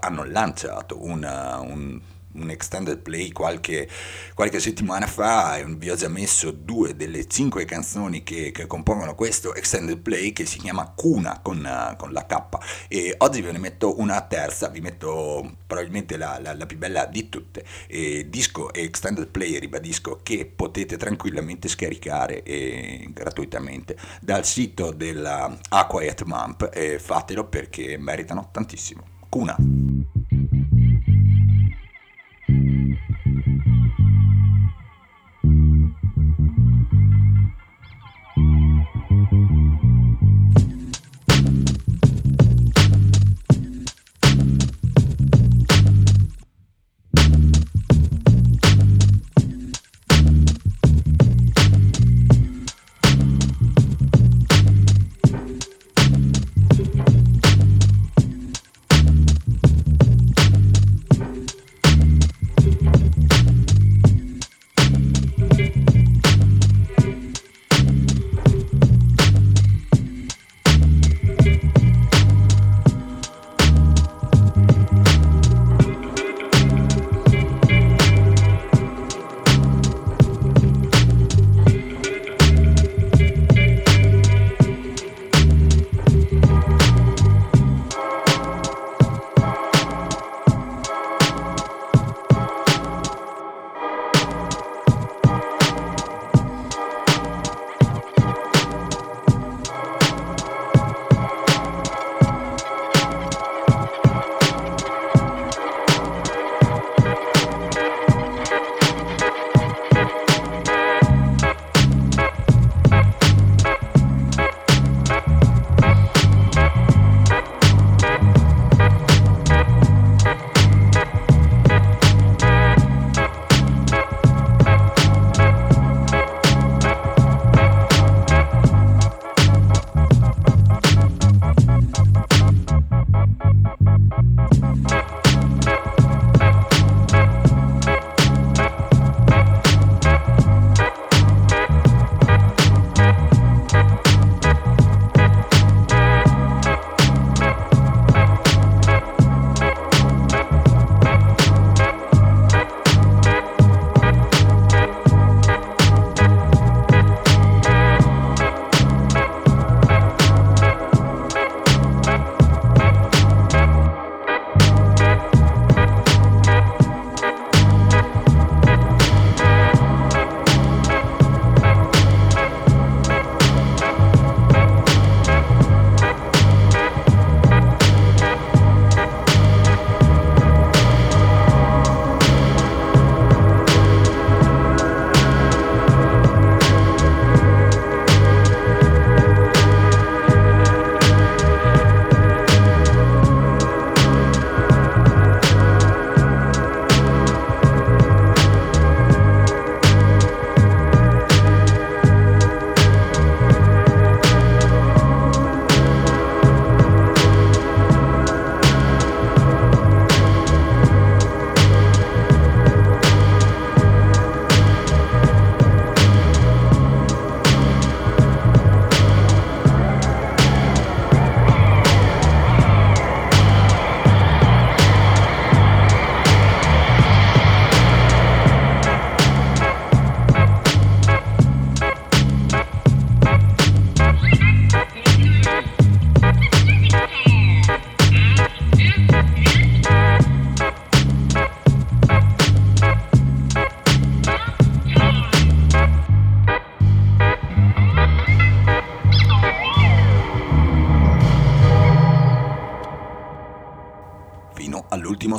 hanno 0.00 0.24
lanciato 0.24 1.02
una, 1.02 1.60
un 1.60 2.00
un 2.34 2.50
extended 2.50 2.98
play 2.98 3.32
qualche, 3.32 3.88
qualche, 4.34 4.60
settimana 4.60 5.06
fa 5.06 5.56
e 5.56 5.64
vi 5.64 5.90
ho 5.90 5.96
già 5.96 6.08
messo 6.08 6.50
due 6.50 6.94
delle 6.94 7.26
cinque 7.26 7.64
canzoni 7.64 8.22
che, 8.22 8.52
che 8.52 8.66
compongono 8.66 9.14
questo 9.14 9.54
extended 9.54 9.98
play 9.98 10.32
che 10.32 10.46
si 10.46 10.58
chiama 10.58 10.92
Cuna 10.94 11.40
con, 11.42 11.94
con, 11.98 12.12
la 12.12 12.26
K 12.26 12.58
e 12.88 13.14
oggi 13.18 13.40
ve 13.40 13.52
ne 13.52 13.58
metto 13.58 13.98
una 14.00 14.20
terza, 14.22 14.68
vi 14.68 14.80
metto 14.80 15.56
probabilmente 15.66 16.16
la, 16.16 16.38
la, 16.40 16.54
la 16.54 16.66
più 16.66 16.78
bella 16.78 17.06
di 17.06 17.28
tutte, 17.28 17.64
e 17.86 18.28
disco 18.28 18.72
e 18.72 18.82
extended 18.82 19.28
play 19.28 19.58
ribadisco 19.58 20.20
che 20.22 20.46
potete 20.46 20.96
tranquillamente 20.96 21.68
scaricare 21.68 22.42
eh, 22.42 23.08
gratuitamente 23.12 23.96
dal 24.20 24.44
sito 24.44 24.92
della 24.92 25.56
Aquaet 25.68 26.22
Mump 26.24 26.70
e 26.72 26.98
fatelo 26.98 27.46
perché 27.46 27.96
meritano 27.98 28.48
tantissimo. 28.52 29.10
Cuna. 29.28 29.56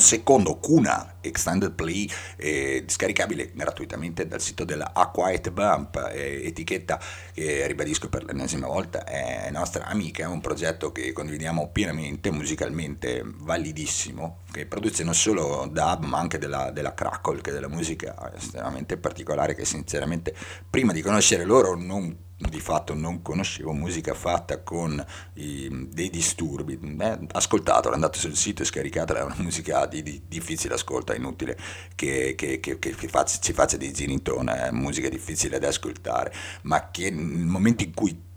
Secondo, 0.04 0.58
Kuna 0.58 1.16
Extended 1.22 1.72
Play, 1.72 2.08
eh, 2.36 2.84
scaricabile 2.88 3.52
gratuitamente 3.54 4.28
dal 4.28 4.42
sito 4.42 4.64
della 4.66 4.92
A 4.94 5.08
Quiet 5.08 5.50
Bump, 5.52 6.10
eh, 6.14 6.46
etichetta 6.46 7.00
che 7.34 7.66
ribadisco 7.66 8.10
per 8.10 8.26
l'ennesima 8.26 8.68
volta 8.68 9.06
è 9.06 9.50
nostra 9.52 9.86
amica, 9.86 10.24
è 10.24 10.28
un 10.28 10.42
progetto 10.42 10.92
che 10.92 11.12
condividiamo 11.14 11.70
pienamente, 11.72 12.30
musicalmente 12.32 13.24
validissimo, 13.26 14.40
che 14.52 14.66
produce 14.66 15.04
non 15.04 15.16
solo 15.16 15.68
dub 15.72 16.04
ma 16.04 16.20
anche 16.20 16.38
della, 16.38 16.72
della 16.72 16.94
crackle, 16.94 17.42
che 17.42 17.50
è 17.50 17.54
della 17.54 17.70
musica 17.70 18.32
estremamente 18.36 18.98
particolare 18.98 19.56
che 19.56 19.66
sinceramente 19.66 20.36
prima 20.70 20.92
di 20.92 21.02
conoscere 21.02 21.46
loro 21.46 21.76
non 21.76 22.32
di 22.54 22.60
fatto 22.60 22.94
non 22.94 23.22
conoscevo 23.22 23.74
musica 23.74 24.14
fatta 24.14 24.62
con 24.62 25.04
i, 25.36 25.88
dei 25.92 26.10
disturbi. 26.10 26.80
Eh, 27.00 27.20
ascoltatela, 27.32 27.96
andate 27.96 28.20
sul 28.20 28.36
sito 28.36 28.62
e 28.62 28.66
scaricatela, 28.66 29.20
è 29.20 29.24
una 29.24 29.36
musica 29.40 29.86
di, 29.86 30.04
di 30.04 30.22
difficile 30.28 30.76
ascolto, 30.76 31.12
è 31.12 31.18
inutile 31.18 31.58
che, 31.96 32.36
che, 32.38 32.60
che, 32.60 32.78
che 32.78 33.08
faccia, 33.08 33.40
ci 33.40 33.54
faccia 33.54 33.78
dei 33.78 33.92
giri 33.92 34.14
intorno, 34.14 34.54
è 34.54 34.72
musica 34.72 35.10
difficile 35.10 35.60
da 35.60 35.68
ascoltare, 35.68 36.34
ma 36.64 36.92
che 36.92 37.10
nel 37.10 37.46
momento 37.46 37.84
in 37.84 37.94
cui 37.94 38.32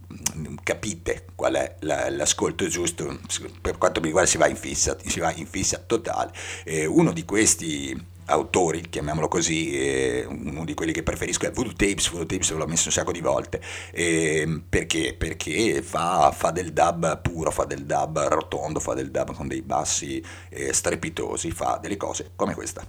capite 0.63 1.27
qual 1.35 1.55
è 1.55 1.77
l'ascolto 1.81 2.67
giusto, 2.69 3.19
per 3.61 3.77
quanto 3.77 4.01
mi 4.01 4.07
riguarda 4.07 4.31
si 4.31 4.39
va 4.39 4.49
in 4.49 4.57
fissa, 4.57 4.97
si 5.05 5.21
va 5.21 5.33
in 5.35 5.47
fissa 5.47 5.79
totale. 5.79 6.33
Eh, 6.65 6.87
uno 6.87 7.13
di 7.13 7.25
questi 7.25 8.15
autori, 8.27 8.89
chiamiamolo 8.89 9.29
così, 9.29 9.73
eh, 9.73 10.27
uno 10.29 10.65
di 10.65 10.75
quelli 10.75 10.93
che 10.93 11.03
preferisco 11.03 11.47
è 11.47 11.51
Voodoo 11.51 11.73
Tapes, 11.75 12.09
Voodoo 12.11 12.27
Tapes 12.27 12.51
l'ho 12.53 12.67
messo 12.67 12.89
un 12.89 12.93
sacco 12.93 13.13
di 13.13 13.21
volte, 13.21 13.61
eh, 13.93 14.63
perché? 14.69 15.15
Perché 15.17 15.83
fa, 15.83 16.31
fa, 16.33 16.51
del 16.51 16.73
dub 16.73 17.21
puro, 17.21 17.51
fa 17.51 17.65
del 17.65 17.85
dub 17.85 18.19
rotondo, 18.19 18.81
fa 18.81 18.95
del 18.95 19.11
dub 19.11 19.35
con 19.35 19.49
dei 19.49 19.63
bassi 19.63 20.23
eh, 20.51 20.73
strepitosi, 20.73 21.51
fa 21.51 21.79
delle 21.81 21.97
cose 21.97 22.33
come 22.35 22.55
questa. 22.55 22.87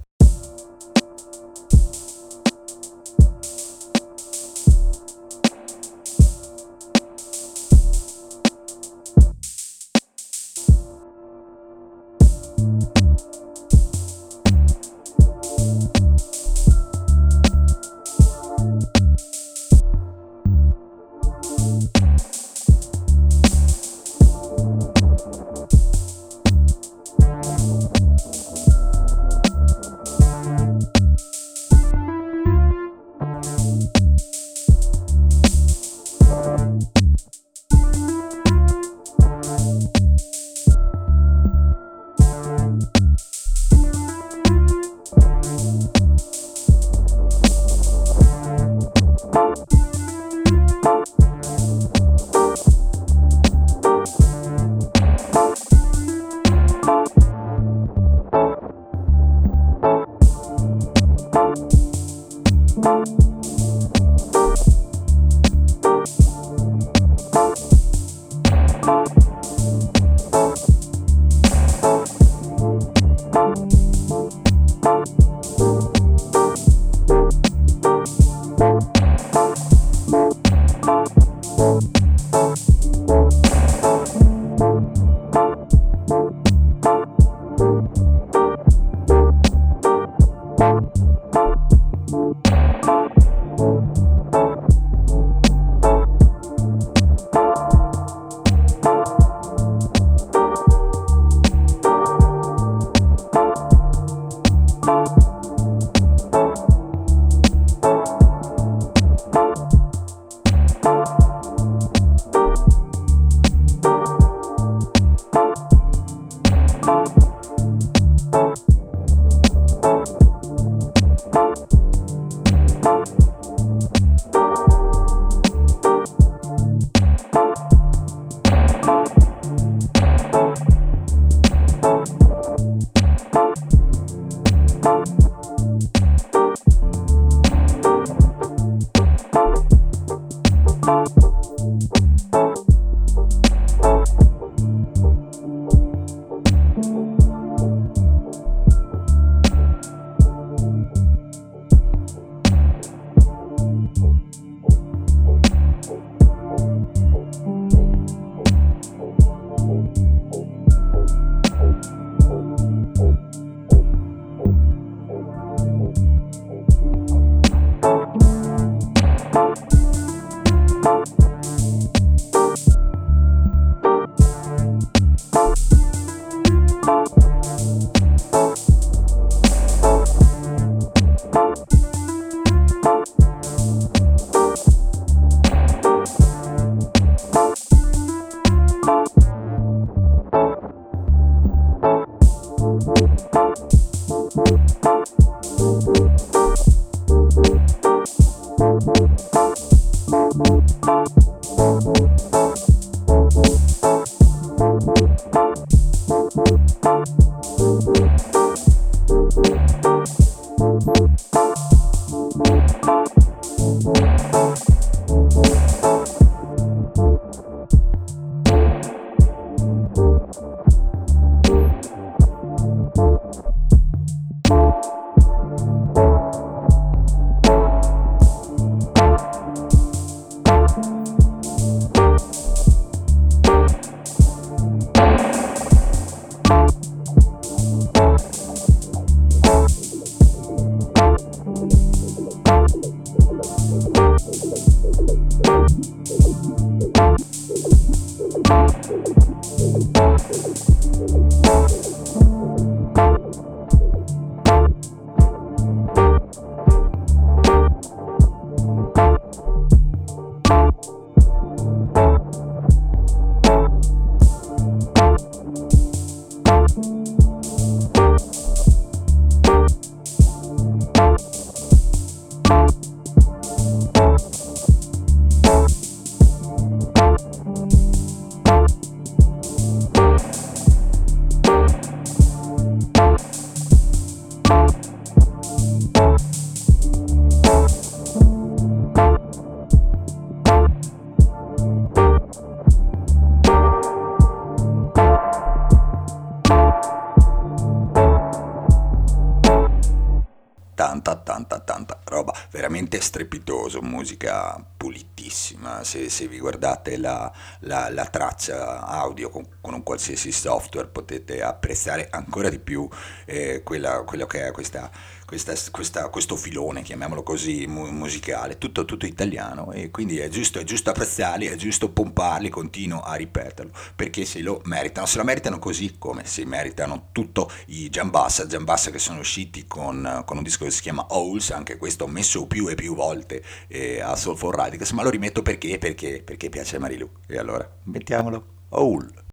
Strepitoso, 303.78 303.82
musica 303.82 304.64
pulitissima. 304.78 305.84
Se, 305.84 306.10
se 306.10 306.28
vi 306.28 306.40
guardate 306.40 306.98
la, 306.98 307.32
la, 307.62 307.90
la 307.90 308.06
traccia 308.06 308.86
audio 308.86 309.30
con, 309.30 309.46
con, 309.62 309.74
un 309.74 309.84
qualsiasi 309.84 310.32
software 310.32 310.88
potete 310.88 311.42
apprezzare 311.42 312.08
ancora 312.10 312.50
di 312.50 312.60
più 312.60 312.88
eh, 313.26 313.62
quella, 313.64 314.04
quello 314.04 314.26
che 314.26 314.48
è 314.48 314.52
questa 314.52 314.90
questa, 315.28 315.54
questa, 315.72 316.08
questo 316.08 316.38
filone, 316.38 316.84
chiamiamolo 316.84 317.22
così, 317.22 317.68
mu- 317.68 317.90
musicale, 317.90 318.58
tutto, 318.58 318.86
tutto, 318.86 319.06
italiano 319.06 319.74
e 319.74 319.92
quindi 319.92 320.20
è 320.20 320.30
giusto, 320.30 320.58
è 320.58 320.64
giusto 320.64 320.90
apprezzarli, 320.90 321.48
è 321.48 321.58
giusto 321.58 321.90
pomparli, 321.90 322.48
continuo 322.48 323.02
a 323.02 323.16
ripeterlo, 323.16 323.74
perché 323.94 324.24
se 324.24 324.40
lo 324.40 324.62
meritano, 324.64 325.06
se 325.06 325.18
lo 325.18 325.26
meritano 325.26 325.60
così 325.60 325.98
come 325.98 326.26
si 326.26 326.46
meritano 326.46 327.10
tutto 327.12 327.52
i 327.68 327.90
Giambassa, 327.90 328.48
Giambassa 328.48 328.90
che 328.90 329.00
sono 329.00 329.20
usciti 329.20 329.68
con, 329.68 330.24
con, 330.26 330.38
un 330.38 330.44
disco 330.44 330.64
che 330.64 330.72
si 330.72 330.82
chiama 330.82 331.06
Owls, 331.10 331.52
anche 331.52 331.76
questo 331.76 332.06
ho 332.06 332.08
messo 332.08 332.48
più 332.48 332.70
e 332.70 332.76
più 332.76 332.96
volte 332.96 333.44
eh, 333.68 334.00
a 334.00 334.16
Soul 334.16 334.38
for 334.38 334.56
Radicals, 334.56 334.92
ma 334.92 335.04
lo 335.04 335.10
rimetto 335.10 335.42
perché? 335.42 335.78
Perché, 335.78 336.22
perché 336.24 336.48
piace 336.48 336.78
a 336.78 336.80
Marilu, 336.80 337.10
e 337.28 337.38
allora 337.38 337.70
mettiamolo 337.84 338.56
Owl. 338.70 339.27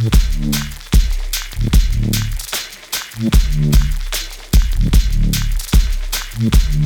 Thank 0.00 0.14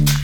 you. 0.08 0.23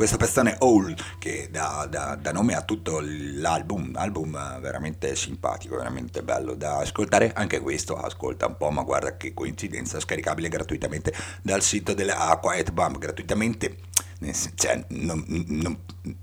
Questo 0.00 0.16
pezzone 0.16 0.56
Hole 0.60 0.96
che 1.18 1.48
dà, 1.50 1.86
dà, 1.86 2.16
dà, 2.18 2.32
nome 2.32 2.54
a 2.54 2.62
tutto 2.62 3.02
l'album, 3.02 3.94
album 3.96 4.58
veramente 4.58 5.14
simpatico, 5.14 5.76
veramente 5.76 6.22
bello 6.22 6.54
da 6.54 6.78
ascoltare, 6.78 7.34
anche 7.34 7.60
questo 7.60 7.96
ascolta 7.96 8.46
un 8.46 8.56
po', 8.56 8.70
ma 8.70 8.82
guarda 8.82 9.18
che 9.18 9.34
coincidenza, 9.34 10.00
scaricabile 10.00 10.48
gratuitamente 10.48 11.12
dal 11.42 11.60
sito 11.60 11.92
della 11.92 12.38
Quiet 12.40 12.72
Bump, 12.72 12.96
gratuitamente 12.96 13.76
cioè, 14.54 14.84
non, 14.88 15.24
non, 15.48 15.78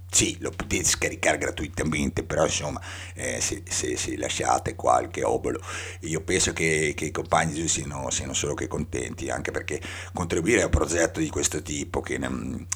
sì, 0.10 0.38
lo 0.40 0.52
potete 0.52 0.84
scaricare 0.84 1.38
gratuitamente, 1.40 2.24
però 2.24 2.46
insomma, 2.46 2.80
eh, 3.16 3.42
se, 3.42 3.64
se, 3.68 3.98
se, 3.98 4.18
lasciate 4.18 4.76
qualche 4.76 5.24
obolo, 5.24 5.60
io 6.02 6.22
penso 6.22 6.54
che, 6.54 6.94
che 6.96 7.06
i 7.06 7.12
compagni 7.12 7.68
siano, 7.68 8.10
siano, 8.12 8.34
solo 8.34 8.54
che 8.54 8.68
contenti, 8.68 9.30
anche 9.30 9.50
perché 9.50 9.82
contribuire 10.14 10.62
a 10.62 10.66
un 10.66 10.72
progetto 10.72 11.20
di 11.20 11.30
questo 11.30 11.64
tipo 11.64 12.02
che 12.02 12.20
non, 12.20 12.68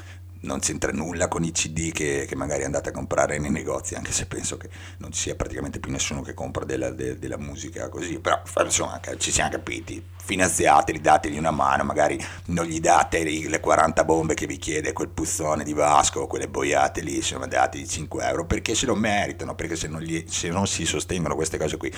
non 0.41 0.59
c'entra 0.59 0.91
nulla 0.91 1.27
con 1.27 1.43
i 1.43 1.51
CD 1.51 1.91
che, 1.91 2.25
che, 2.27 2.35
magari 2.35 2.63
andate 2.63 2.89
a 2.89 2.91
comprare 2.91 3.37
nei 3.37 3.51
negozi, 3.51 3.95
anche 3.95 4.11
se 4.11 4.25
penso 4.25 4.57
che 4.57 4.69
non 4.97 5.11
ci 5.11 5.21
sia 5.21 5.35
praticamente 5.35 5.79
più 5.79 5.91
nessuno 5.91 6.21
che 6.21 6.33
compra 6.33 6.65
della, 6.65 6.89
de, 6.91 7.19
della 7.19 7.37
musica 7.37 7.89
così, 7.89 8.19
però 8.19 8.41
insomma 8.63 8.99
ci 9.17 9.31
siamo 9.31 9.51
capiti, 9.51 10.03
finanziateli, 10.23 11.01
dategli 11.01 11.37
una 11.37 11.51
mano, 11.51 11.83
magari 11.83 12.23
non 12.45 12.65
gli 12.65 12.79
date 12.79 13.23
le 13.23 13.59
40 13.59 14.03
bombe 14.03 14.33
che 14.33 14.45
vi 14.45 14.57
chiede 14.57 14.93
quel 14.93 15.09
puzzone 15.09 15.63
di 15.63 15.73
Vasco, 15.73 16.27
quelle 16.27 16.47
boiate 16.47 17.01
lì, 17.01 17.17
insomma 17.17 17.47
dategli 17.47 17.87
5 17.87 18.25
euro, 18.25 18.45
perché 18.45 18.75
se 18.75 18.85
lo 18.85 18.95
meritano, 18.95 19.55
perché 19.55 19.75
se 19.75 19.87
non, 19.87 20.01
gli, 20.01 20.25
se 20.27 20.49
non 20.49 20.67
si 20.67 20.85
sostengono 20.85 21.35
queste 21.35 21.57
cose 21.57 21.77
qui, 21.77 21.93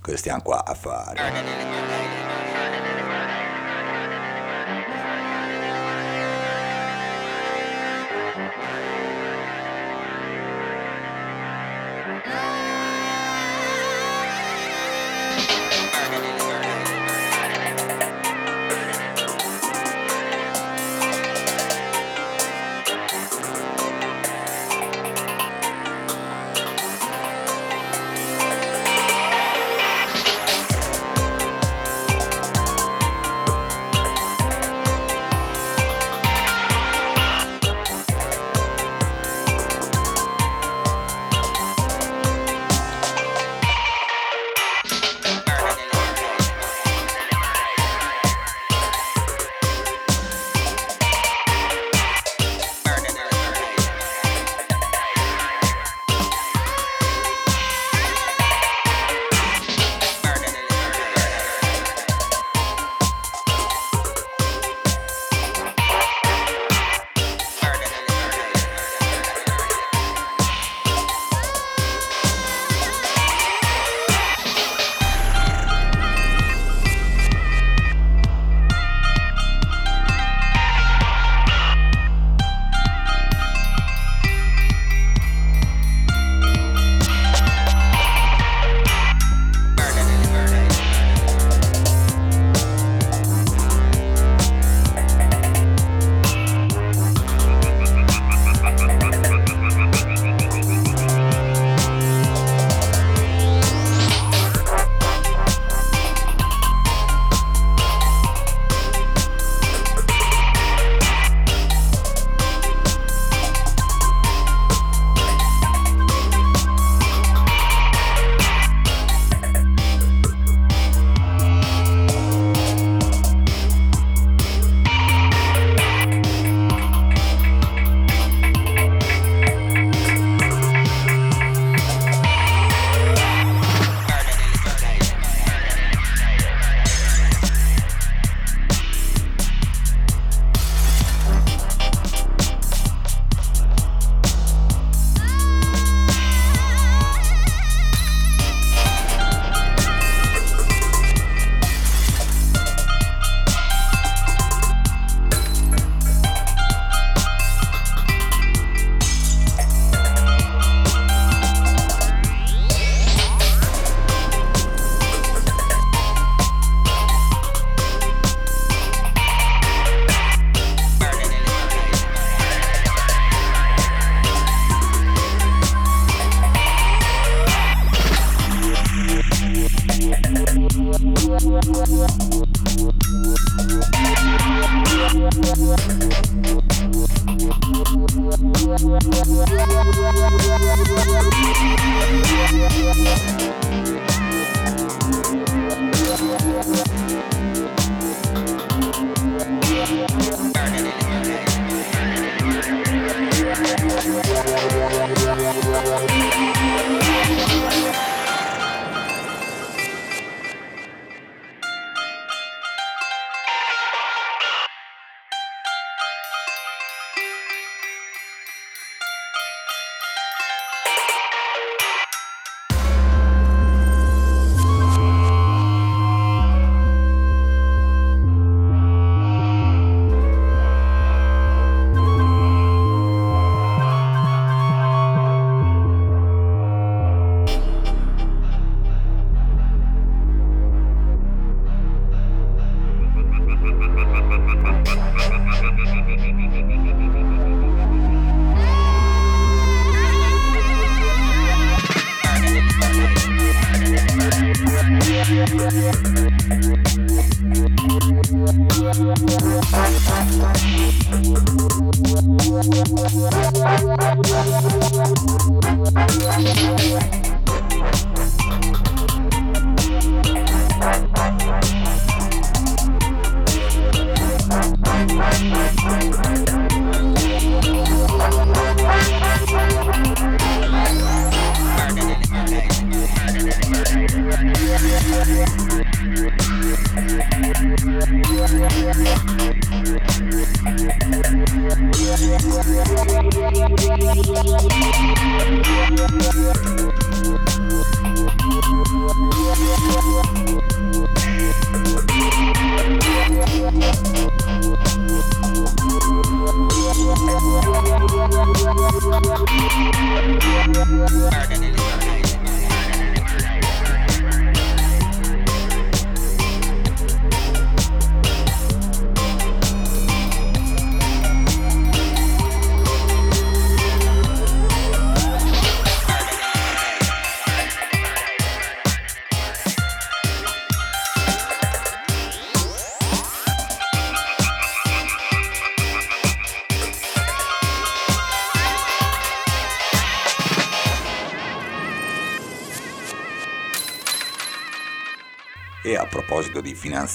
cosa 0.00 0.16
stiamo 0.16 0.42
qua 0.42 0.64
a 0.64 0.74
fare? 0.74 2.53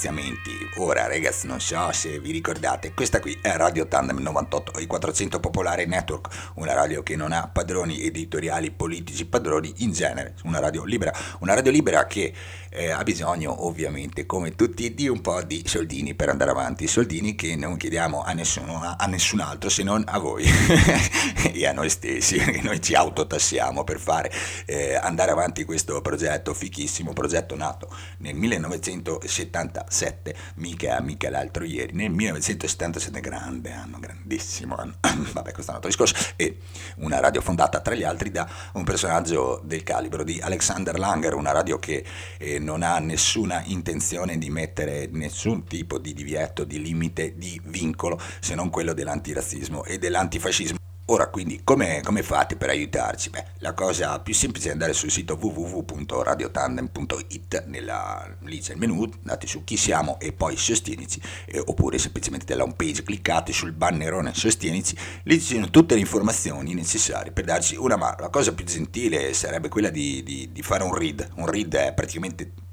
finanziamenti, 0.00 0.66
ora 0.76 1.06
ragazzi 1.06 1.39
so 1.60 1.92
se 1.92 2.18
vi 2.18 2.32
ricordate, 2.32 2.92
questa 2.94 3.20
qui 3.20 3.38
è 3.40 3.56
Radio 3.56 3.86
Tandem 3.86 4.18
98 4.18 4.80
i 4.80 4.86
400 4.86 5.40
Popolare 5.40 5.86
Network, 5.86 6.52
una 6.54 6.72
radio 6.72 7.02
che 7.02 7.16
non 7.16 7.32
ha 7.32 7.48
padroni 7.48 8.02
editoriali 8.02 8.70
politici, 8.70 9.26
padroni 9.26 9.72
in 9.78 9.92
genere, 9.92 10.34
una 10.44 10.58
radio 10.58 10.84
libera, 10.84 11.12
una 11.40 11.54
radio 11.54 11.70
libera 11.70 12.06
che 12.06 12.32
eh, 12.70 12.90
ha 12.90 13.02
bisogno 13.02 13.66
ovviamente 13.66 14.26
come 14.26 14.54
tutti 14.54 14.94
di 14.94 15.08
un 15.08 15.20
po' 15.20 15.42
di 15.42 15.62
soldini 15.66 16.14
per 16.14 16.30
andare 16.30 16.50
avanti, 16.50 16.86
soldini 16.86 17.34
che 17.34 17.56
non 17.56 17.76
chiediamo 17.76 18.22
a 18.22 18.32
nessuno, 18.32 18.94
a 18.96 19.06
nessun 19.06 19.40
altro 19.40 19.68
se 19.68 19.82
non 19.82 20.02
a 20.06 20.18
voi 20.18 20.44
e 21.52 21.66
a 21.66 21.72
noi 21.72 21.90
stessi, 21.90 22.36
perché 22.42 22.62
noi 22.62 22.80
ci 22.80 22.94
autotassiamo 22.94 23.84
per 23.84 23.98
fare 23.98 24.32
eh, 24.66 24.94
andare 24.94 25.30
avanti 25.30 25.64
questo 25.64 26.00
progetto 26.00 26.54
fichissimo, 26.54 27.12
progetto 27.12 27.54
nato 27.54 27.88
nel 28.18 28.34
1900 28.34 29.10
1977, 29.20 30.34
mica, 30.56 31.00
mica 31.00 31.30
l'altro 31.30 31.49
ieri, 31.58 31.92
nel 31.94 32.10
1977, 32.10 33.20
grande 33.20 33.72
anno, 33.72 33.98
grandissimo 33.98 34.76
anno, 34.76 34.94
vabbè 35.32 35.52
questo 35.52 35.72
è 35.72 35.76
un 35.76 35.82
altro 35.82 35.88
discorso, 35.88 36.32
e 36.36 36.58
una 36.96 37.20
radio 37.20 37.40
fondata 37.40 37.80
tra 37.80 37.94
gli 37.94 38.04
altri 38.04 38.30
da 38.30 38.48
un 38.74 38.84
personaggio 38.84 39.60
del 39.64 39.82
calibro 39.82 40.24
di 40.24 40.40
Alexander 40.40 40.98
Langer, 40.98 41.34
una 41.34 41.52
radio 41.52 41.78
che 41.78 42.04
eh, 42.38 42.58
non 42.58 42.82
ha 42.82 42.98
nessuna 42.98 43.62
intenzione 43.64 44.38
di 44.38 44.50
mettere 44.50 45.08
nessun 45.10 45.64
tipo 45.64 45.98
di 45.98 46.14
divieto, 46.14 46.64
di 46.64 46.80
limite, 46.80 47.36
di 47.36 47.60
vincolo, 47.64 48.20
se 48.40 48.54
non 48.54 48.70
quello 48.70 48.92
dell'antirazzismo 48.92 49.84
e 49.84 49.98
dell'antifascismo. 49.98 50.89
Ora 51.10 51.26
quindi 51.26 51.62
come, 51.64 52.02
come, 52.04 52.22
fate 52.22 52.54
per 52.54 52.68
aiutarci? 52.68 53.30
Beh, 53.30 53.44
la 53.58 53.74
cosa 53.74 54.20
più 54.20 54.32
semplice 54.32 54.68
è 54.68 54.72
andare 54.72 54.92
sul 54.92 55.10
sito 55.10 55.36
www.radiotandem.it, 55.40 57.64
nella, 57.66 58.36
lì 58.42 58.60
c'è 58.60 58.74
il 58.74 58.78
menu, 58.78 59.10
andate 59.18 59.48
su 59.48 59.64
chi 59.64 59.76
siamo 59.76 60.20
e 60.20 60.32
poi 60.32 60.56
sostienici, 60.56 61.20
eh, 61.46 61.58
oppure 61.58 61.98
semplicemente 61.98 62.44
dalla 62.44 62.62
home 62.62 62.76
page 62.76 63.02
cliccate 63.02 63.52
sul 63.52 63.72
bannerone 63.72 64.32
sostienici, 64.34 64.96
lì 65.24 65.40
ci 65.40 65.54
sono 65.54 65.68
tutte 65.68 65.94
le 65.94 66.00
informazioni 66.00 66.74
necessarie 66.74 67.32
per 67.32 67.44
darci 67.44 67.74
una 67.74 67.96
mano. 67.96 68.18
La 68.20 68.28
cosa 68.28 68.54
più 68.54 68.64
gentile 68.64 69.34
sarebbe 69.34 69.68
quella 69.68 69.90
di, 69.90 70.22
di, 70.22 70.50
di 70.52 70.62
fare 70.62 70.84
un 70.84 70.94
read, 70.94 71.28
un 71.34 71.46
read 71.46 71.74
è 71.74 71.92
praticamente 71.92 72.52
te, 72.54 72.68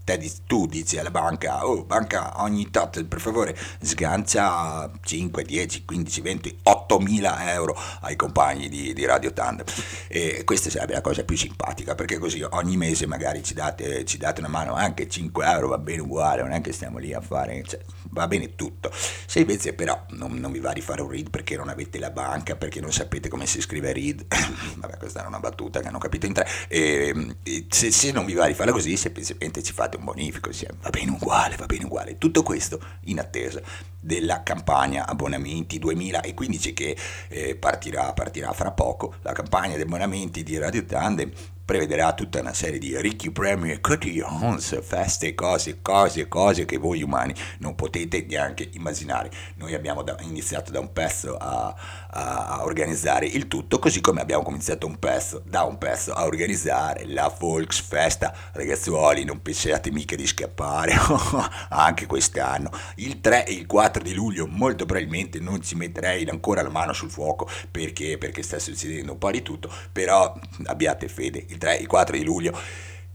tu 0.46 0.68
dici 0.68 0.98
alla 0.98 1.12
banca, 1.12 1.66
oh 1.68 1.84
banca 1.84 2.42
ogni 2.42 2.70
tot 2.70 3.04
per 3.04 3.20
favore 3.20 3.58
sgancia 3.82 4.90
5, 5.02 5.44
10, 5.44 5.84
15, 5.84 6.22
20, 6.22 6.58
8 6.64 7.00
mila 7.00 7.52
euro 7.52 7.78
ai 8.02 8.16
compagni 8.16 8.70
di, 8.70 8.94
di, 8.94 9.06
Radio 9.06 9.34
Tandem 9.34 9.66
e 10.08 10.44
questa 10.46 10.70
sarebbe 10.70 10.94
la 10.94 11.02
cosa 11.02 11.24
più 11.24 11.36
simpatica 11.36 11.96
perché 11.96 12.18
così 12.18 12.42
ogni 12.52 12.78
mese 12.78 13.06
magari 13.06 13.44
ci 13.44 13.54
date, 13.54 14.06
ci 14.06 14.18
date 14.18 14.40
una 14.40 14.50
mano 14.50 14.76
anche 14.76 15.10
5 15.10 15.46
euro 15.46 15.68
va 15.68 15.78
bene 15.78 16.02
uguale, 16.02 16.42
non 16.42 16.52
è 16.52 16.62
che 16.62 16.72
stiamo 16.72 16.98
lì 16.98 17.14
a 17.14 17.22
fare, 17.22 17.64
cioè, 17.66 17.80
va 18.12 18.28
bene 18.28 18.56
tutto. 18.56 18.92
Se 18.94 19.40
invece 19.40 19.74
però 19.74 20.06
non, 20.12 20.34
non, 20.36 20.52
vi 20.52 20.60
va 20.60 20.74
di 20.74 20.82
fare 20.82 21.02
un 21.02 21.10
read 21.10 21.30
perché 21.30 21.56
non 21.56 21.70
avete 21.70 22.00
la 22.00 22.12
banca, 22.12 22.56
perché 22.56 22.80
non 22.80 22.92
sapete 22.92 23.30
come 23.30 23.46
si 23.46 23.62
scrive 23.62 23.94
read, 23.94 24.26
vabbè 24.78 24.98
questa 24.98 25.20
era 25.20 25.28
una 25.28 25.40
battuta 25.40 25.80
che 25.80 25.88
hanno 25.88 25.98
capito 25.98 26.26
in 26.26 26.34
tre, 26.34 26.48
e, 26.68 27.36
e 27.44 27.66
se, 27.70 27.92
se, 27.92 28.12
non 28.12 28.26
vi 28.26 28.34
va 28.34 28.48
di 28.48 28.54
farla 28.54 28.72
così 28.72 28.96
semplicemente 28.96 29.64
ci 29.64 29.74
fate 29.74 29.97
un 29.98 30.06
bonifico, 30.06 30.50
va 30.82 30.90
bene 30.90 31.12
uguale, 31.12 31.56
va 31.56 31.66
bene 31.66 31.86
uguale. 31.86 32.18
Tutto 32.18 32.44
questo 32.44 32.80
in 33.06 33.20
attesa 33.20 33.62
della 34.00 34.44
campagna 34.44 35.06
abbonamenti 35.06 35.80
2015 35.80 36.74
che 36.74 36.98
eh, 37.28 37.56
partirà, 37.56 38.14
partirà 38.14 38.54
fra 38.54 38.72
poco, 38.72 39.16
la 39.22 39.34
campagna 39.34 39.76
di 39.76 39.82
abbonamenti 39.82 40.44
di 40.44 40.58
Radio 40.58 40.86
Tandem 40.86 41.32
prevederà 41.68 42.14
tutta 42.14 42.40
una 42.40 42.54
serie 42.54 42.80
di 42.80 42.98
ricchi 43.02 43.30
premi 43.30 43.72
e 43.72 43.82
cotillons, 43.82 44.82
feste, 44.82 45.36
cose, 45.36 45.82
cose, 45.82 46.30
cose 46.30 46.64
che 46.64 46.78
voi 46.78 47.04
umani 47.04 47.36
non 47.58 47.76
potete 47.76 48.26
neanche 48.26 48.70
immaginare. 48.72 49.30
Noi 49.56 49.74
abbiamo 49.74 50.02
da, 50.02 50.16
iniziato 50.22 50.72
da 50.72 50.80
un 50.80 50.94
pezzo 50.94 51.36
a, 51.36 51.76
a, 52.10 52.64
organizzare 52.64 53.26
il 53.26 53.50
tutto, 53.50 53.80
così 53.80 54.00
come 54.00 54.22
abbiamo 54.22 54.44
cominciato 54.44 54.88
un 54.88 54.98
pezzo, 54.98 55.44
da 55.46 55.64
un 55.64 55.78
pezzo 55.78 56.14
a 56.14 56.24
organizzare 56.24 57.06
la 57.06 57.28
Volksfesta. 57.38 58.34
Ragazzuoli, 58.54 59.26
non 59.26 59.42
pensate 59.42 59.92
mica 59.92 60.16
di 60.16 60.26
scappare 60.26 60.94
anche 61.68 62.06
quest'anno. 62.06 62.72
Il 62.96 63.20
3 63.20 63.46
e 63.46 63.52
il 63.52 63.66
4 63.66 64.02
di 64.02 64.14
luglio 64.14 64.48
molto 64.48 64.86
probabilmente 64.86 65.42
non 65.42 65.62
ci 65.62 65.76
metterei 65.76 66.24
ancora 66.30 66.62
la 66.62 66.70
mano 66.70 66.94
sul 66.94 67.10
fuoco 67.10 67.50
perché, 67.70 68.18
perché 68.18 68.42
sta 68.42 68.58
succedendo 68.58 69.12
un 69.12 69.18
po' 69.18 69.32
di 69.32 69.42
tutto, 69.42 69.70
però 69.92 70.34
abbiate 70.68 71.10
fede 71.10 71.46
il 71.58 71.60
3 71.60 71.78
e 71.78 71.82
il 71.82 71.88
4 71.88 72.16
di 72.16 72.24
luglio 72.24 72.58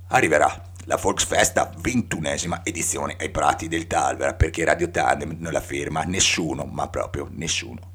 arriverà 0.08 0.70
la 0.86 0.96
Volksfesta 0.96 1.72
ventunesima 1.78 2.60
edizione 2.64 3.16
ai 3.18 3.30
Prati 3.30 3.68
del 3.68 3.86
Talvera 3.86 4.34
perché 4.34 4.64
Radio 4.64 4.90
Tandem 4.90 5.36
non 5.38 5.52
la 5.52 5.60
ferma 5.60 6.02
nessuno, 6.02 6.64
ma 6.64 6.88
proprio 6.88 7.28
nessuno. 7.30 7.91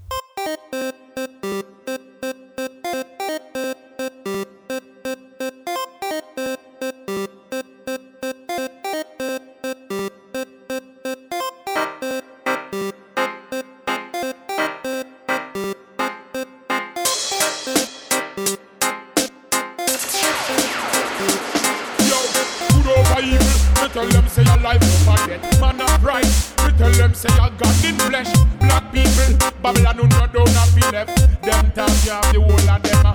Them 27.07 27.15
say 27.15 27.29
I 27.39 27.47
got 27.55 27.85
in 27.85 27.95
flesh. 27.99 28.33
Black 28.59 28.91
people, 28.91 29.39
Babylon 29.63 29.95
who 29.95 30.07
not 30.09 30.33
down 30.33 30.67
be 30.75 30.81
left. 30.91 31.15
Them 31.41 31.71
talk 31.71 31.87
you 32.03 32.11
have 32.11 32.33
the 32.33 32.41
whole 32.41 32.69
of 32.69 32.83
them. 32.83 33.05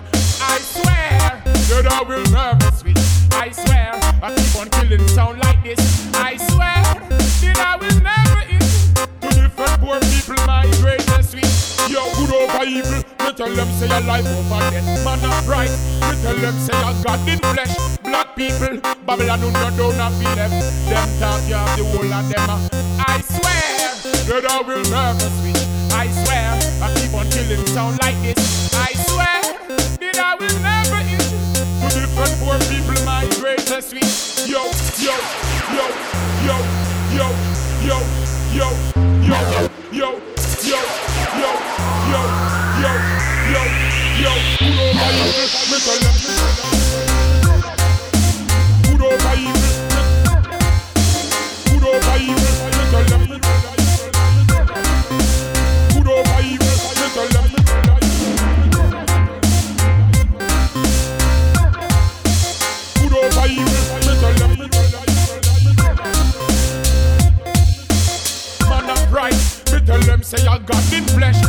I 0.40 0.56
swear, 0.64 1.42
that 1.44 1.92
I 1.92 2.00
will 2.00 2.24
never 2.32 2.74
switch. 2.74 2.96
I 3.32 3.50
swear, 3.52 3.92
I 4.24 4.32
keep 4.34 4.56
on 4.56 4.70
killing 4.70 5.06
sound 5.08 5.40
like 5.40 5.62
this. 5.62 6.08
I 6.14 6.38
swear, 6.38 6.80
that 7.44 7.58
I 7.60 7.76
will 7.76 8.00
never 8.00 8.40
eat. 8.48 8.64
To 8.96 9.28
different 9.28 9.76
poor 9.84 10.00
people, 10.00 10.40
my 10.46 10.64
greatest 10.80 11.36
sweet. 11.36 11.92
Yo, 11.92 12.00
good 12.16 12.32
over 12.32 12.64
evil. 12.64 12.96
Me 12.96 13.32
tell 13.36 13.52
them 13.52 13.68
say 13.76 13.92
your 13.92 14.00
life 14.08 14.24
over 14.24 14.70
dead 14.72 15.04
Man 15.04 15.20
not 15.20 15.46
right. 15.46 15.68
Me 15.68 16.16
tell 16.24 16.36
them 16.40 16.56
say 16.64 16.72
I 16.72 16.96
got 17.04 17.28
in 17.28 17.38
flesh 17.52 17.92
black 18.12 18.36
people 18.36 18.78
Babylon 19.06 19.40
who 19.40 19.50
not 19.52 19.76
down 19.76 20.12
be 20.18 20.26
left 20.36 20.52
Them 20.88 21.08
talk 21.18 21.40
you 21.48 21.54
have 21.54 21.78
the 21.78 21.84
whole 21.84 22.12
of 22.12 22.28
them 22.28 22.70
I 23.08 23.20
swear 23.22 23.41
that 24.28 24.44
I 24.46 24.60
will 24.62 24.82
never 24.90 25.28
switch. 25.40 25.62
I 25.92 26.06
swear 26.10 26.58
I 26.82 26.94
keep 26.94 27.12
on 27.14 27.28
killing 27.30 27.66
sound 27.66 27.98
like 28.00 28.14
this. 28.22 28.70
I 28.74 28.92
swear 29.10 29.42
that 29.98 30.18
I 30.18 30.34
will 30.38 30.58
never 30.62 31.00
eat. 31.10 31.22
To 31.82 31.88
different 31.90 32.34
poor 32.38 32.58
people, 32.70 32.98
my 33.04 33.26
greatest 33.40 33.90
sweet. 33.90 34.06
Yo, 34.46 34.62
yo, 35.02 35.16
yo, 35.74 35.86
yo, 36.46 36.56
yo, 37.12 37.28
yo, 37.82 37.98
yo, 38.54 38.68
yo, 39.22 39.32
yo, 39.32 39.38
yo, 39.90 40.10
yo, 40.62 40.80
yo, 41.32 42.22
yo, 42.78 42.92
yo, 43.42 43.62
yo. 44.22 44.32
Put 44.58 44.78
over 44.78 45.10
evil, 45.18 45.46
me 45.70 45.78
tell 45.82 46.91
say 70.36 70.46
I 70.46 70.58
got 70.58 70.92
in 70.92 71.04
flesh. 71.04 71.42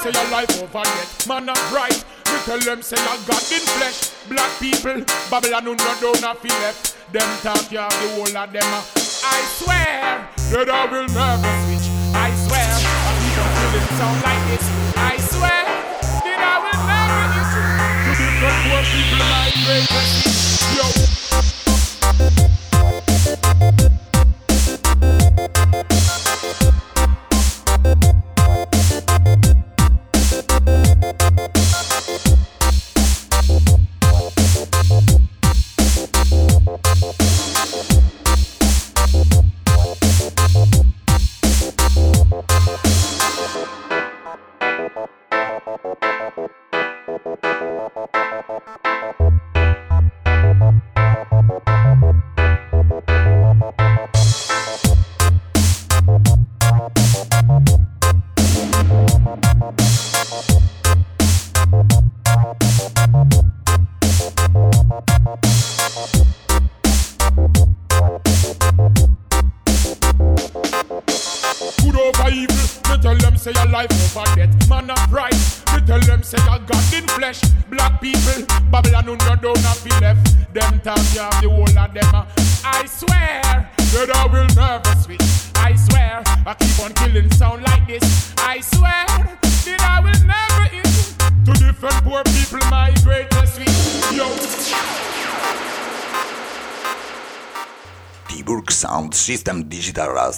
Say 0.00 0.12
your 0.12 0.30
life 0.30 0.62
over 0.62 0.78
yet. 0.78 1.26
Man 1.28 1.44
not 1.44 1.58
right, 1.72 1.92
me 1.92 2.38
tell 2.44 2.58
them 2.60 2.80
say 2.80 2.96
your 2.96 3.18
God 3.26 3.42
in 3.52 3.60
flesh. 3.60 4.10
Black 4.30 4.50
people, 4.58 5.04
Babylon 5.30 5.64
no 5.64 5.74
don't 6.00 6.20
have 6.20 6.38
feel 6.38 6.58
left. 6.62 6.99
Them 7.12 7.22
talk 7.42 7.72
you 7.72 7.78
the 7.78 7.90
whole 8.14 8.36
of 8.38 8.52
them. 8.52 8.62
Uh, 8.62 8.84
I 9.24 9.42
swear 9.58 10.30
that 10.54 10.70
I 10.70 10.86
will 10.86 11.08
never 11.10 11.50
switch. 11.66 11.90
I 12.14 12.30
swear 12.46 12.62
I 12.62 13.18
keep 13.18 13.34
on 13.34 13.50
feeling 13.58 13.90
sound 13.98 14.22
like 14.22 14.42
this. 14.46 14.62
I 14.94 15.18
swear 15.18 15.66
that 16.22 16.38
I 16.38 16.62
will 16.62 16.78
never 16.86 17.34
get 17.34 17.50
to 17.50 17.62
different 18.14 18.62
poor 18.62 18.86
people 18.94 19.26
my 19.26 19.50
greatest. 19.66 20.22
Yo. 23.86 23.99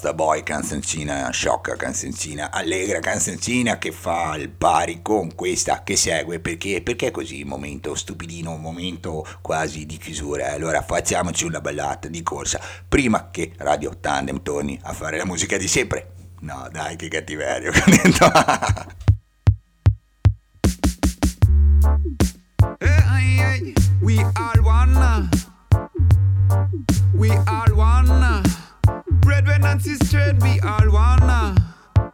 Rasta 0.02 0.16
Boy, 0.16 0.42
canzoncina 0.42 1.30
sciocca, 1.30 1.76
canzoncina 1.76 2.50
allegra, 2.50 2.98
canzoncina 2.98 3.78
che 3.78 3.92
fa 3.92 4.34
il 4.34 4.48
pari 4.48 5.00
con 5.00 5.32
questa 5.36 5.84
che 5.84 5.94
segue 5.94 6.40
perché, 6.40 6.82
perché 6.82 7.12
così 7.12 7.42
un 7.42 7.48
momento 7.50 7.94
stupidino, 7.94 8.50
un 8.50 8.60
momento 8.60 9.24
quasi 9.40 9.86
di 9.86 9.98
chiusura. 9.98 10.50
Allora 10.50 10.82
facciamoci 10.82 11.44
una 11.44 11.60
ballata 11.60 12.08
di 12.08 12.20
corsa 12.24 12.60
prima 12.88 13.30
che 13.30 13.52
Radio 13.58 13.96
Tandem 14.00 14.42
torni 14.42 14.76
a 14.82 14.92
fare 14.92 15.18
la 15.18 15.24
musica 15.24 15.56
di 15.56 15.68
sempre. 15.68 16.14
No, 16.40 16.68
dai, 16.72 16.96
che 16.96 17.06
hey, 22.80 23.72
we 24.00 24.18
all 24.18 24.64
one. 24.64 25.30
We 27.14 27.30
all 27.46 27.76
one. 27.76 28.51
Brethren 29.32 29.64
and 29.64 29.80
sisters, 29.80 30.34
we 30.42 30.60
all 30.60 30.92
one. 30.92 31.56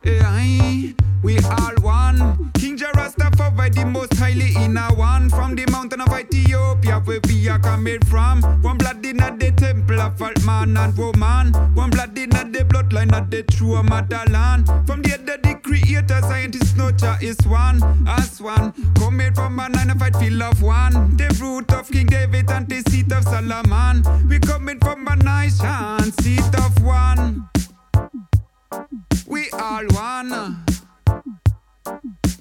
Hey, 0.05 0.19
hey, 0.23 0.95
we 1.23 1.39
all 1.39 1.75
one. 1.81 2.51
King 2.55 2.77
Jarastafari, 2.77 3.75
the 3.75 3.85
most 3.85 4.15
highly 4.15 4.55
in 4.57 4.77
a 4.77 4.89
one. 4.95 5.29
From 5.31 5.55
the 5.55 5.67
mountain 5.71 6.01
of 6.01 6.13
Ethiopia, 6.13 7.01
where 7.01 7.21
we 7.27 7.49
are 7.49 7.59
coming 7.59 8.01
from. 8.07 8.43
One 8.63 8.79
blood 8.79 9.05
in 9.05 9.19
the 9.19 9.53
temple 9.57 10.01
of 10.01 10.21
all 10.23 10.33
man 10.45 10.77
and 10.77 10.97
woman. 10.97 11.53
One 11.75 11.91
blood 11.91 12.17
in 12.17 12.31
the 12.31 12.65
bloodline 12.69 13.13
of 13.13 13.31
the 13.31 13.43
true 13.43 13.83
motherland. 13.83 14.67
From 14.87 15.03
the 15.03 15.15
other, 15.15 15.39
the 15.43 15.55
creator, 15.63 16.21
scientist, 16.23 16.77
nurture 16.77 17.17
is 17.21 17.39
one. 17.47 17.83
As 18.07 18.41
one. 18.41 18.73
Coming 18.95 19.35
from 19.35 19.59
a 19.59 19.69
nine 19.69 19.91
of 19.91 19.99
fight, 19.99 20.17
feel 20.17 20.43
of 20.43 20.63
one. 20.63 21.17
The 21.17 21.29
root 21.41 21.73
of 21.73 21.91
King 21.91 22.07
David 22.07 22.51
and 22.51 22.69
the 22.69 22.83
seat 22.91 23.13
of 23.13 23.25
Solomon. 23.25 24.05
We 24.29 24.39
coming 24.39 24.79
from 24.79 25.07
a 25.09 25.17
nice 25.17 25.59
nation, 25.63 26.13
seat 26.21 26.55
of 26.59 26.83
one. 26.83 27.49
We 29.27 29.51
all 29.51 29.87
one. 29.89 30.65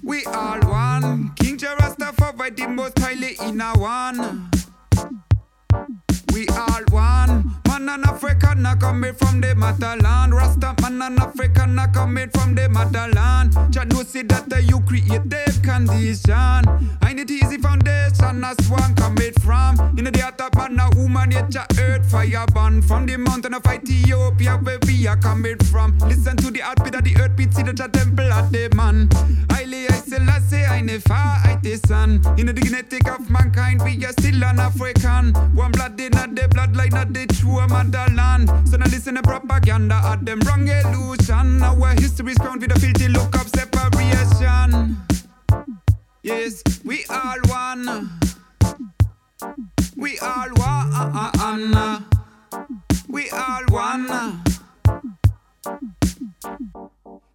We 0.02 0.24
all 0.26 0.60
one. 0.60 1.34
King 1.36 1.58
Jarastafari, 1.58 2.56
the 2.56 2.68
most 2.68 2.98
highly 2.98 3.36
in 3.42 3.60
a 3.60 3.72
one. 3.78 4.50
We 6.32 6.48
all 6.48 6.82
one. 6.90 7.54
Man 7.78 7.90
and 7.90 8.06
African 8.06 8.66
are 8.66 8.74
coming 8.74 9.14
from 9.14 9.40
the 9.40 9.54
motherland. 9.54 10.34
Rasta 10.34 10.74
man 10.82 11.00
and 11.00 11.18
African 11.20 11.78
are 11.78 11.86
coming 11.86 12.28
from 12.30 12.56
the 12.56 12.68
motherland. 12.68 13.56
Jah 13.72 13.84
know 13.84 14.02
see 14.02 14.22
that 14.22 14.52
uh, 14.52 14.56
you 14.56 14.80
create 14.80 15.30
the 15.30 15.60
condition. 15.62 16.88
I 17.02 17.12
need 17.12 17.30
easy 17.30 17.56
foundation 17.58 18.42
as 18.42 18.58
one 18.68 18.96
coming 18.96 19.32
from. 19.34 19.78
In 19.96 20.06
the 20.06 20.20
heart 20.20 20.40
of 20.40 20.54
man, 20.56 20.80
a 20.80 20.90
woman, 20.96 21.28
nature, 21.28 21.66
earth, 21.78 22.10
fire 22.10 22.46
born 22.52 22.82
from 22.82 23.06
the 23.06 23.16
mountain 23.16 23.54
of 23.54 23.64
Ethiopia 23.64 24.56
where 24.56 24.78
we 24.84 25.06
are 25.06 25.16
coming 25.16 25.58
from. 25.70 25.96
Listen 25.98 26.36
to 26.38 26.50
the 26.50 26.58
heartbeat 26.58 26.96
of 26.96 27.04
the 27.04 27.16
earth 27.20 27.36
beat, 27.36 27.54
see 27.54 27.62
the 27.62 27.74
temple 27.74 28.32
of 28.32 28.50
the 28.50 28.68
man. 28.74 29.08
I 29.50 29.64
lay, 29.64 29.86
I 29.86 29.92
still, 29.92 30.28
I 30.28 30.40
say, 30.40 30.64
I 30.64 30.80
never, 30.80 31.12
I 31.12 31.58
the 31.62 31.76
sun. 31.76 32.22
In 32.38 32.46
the 32.46 32.52
genetic 32.52 33.08
of 33.08 33.28
mankind, 33.30 33.82
we 33.82 34.04
are 34.04 34.12
still 34.12 34.42
an 34.44 34.58
African. 34.58 35.32
One 35.54 35.72
blood 35.72 36.00
in 36.00 36.12
the 36.12 36.48
bloodline 36.50 37.00
of 37.00 37.12
the 37.12 37.26
true 37.26 37.67
motherland. 37.68 38.50
So 38.68 38.76
now 38.76 38.86
listen 38.86 39.14
to 39.16 39.22
propaganda 39.22 40.00
of 40.04 40.24
them 40.24 40.40
wrong 40.40 40.66
illusion. 40.66 41.62
Our 41.62 41.94
history 41.94 42.32
is 42.32 42.38
crowned 42.38 42.62
with 42.62 42.76
a 42.76 42.80
filthy 42.80 43.08
look 43.08 43.34
of 43.34 43.48
separation. 43.48 44.96
Yes, 46.22 46.62
we 46.84 47.04
all 47.10 47.40
one. 47.46 48.10
We 49.96 50.18
all 50.18 50.50
one. 50.56 52.04
We 53.08 53.30
all 53.30 53.64
one. 53.70 54.27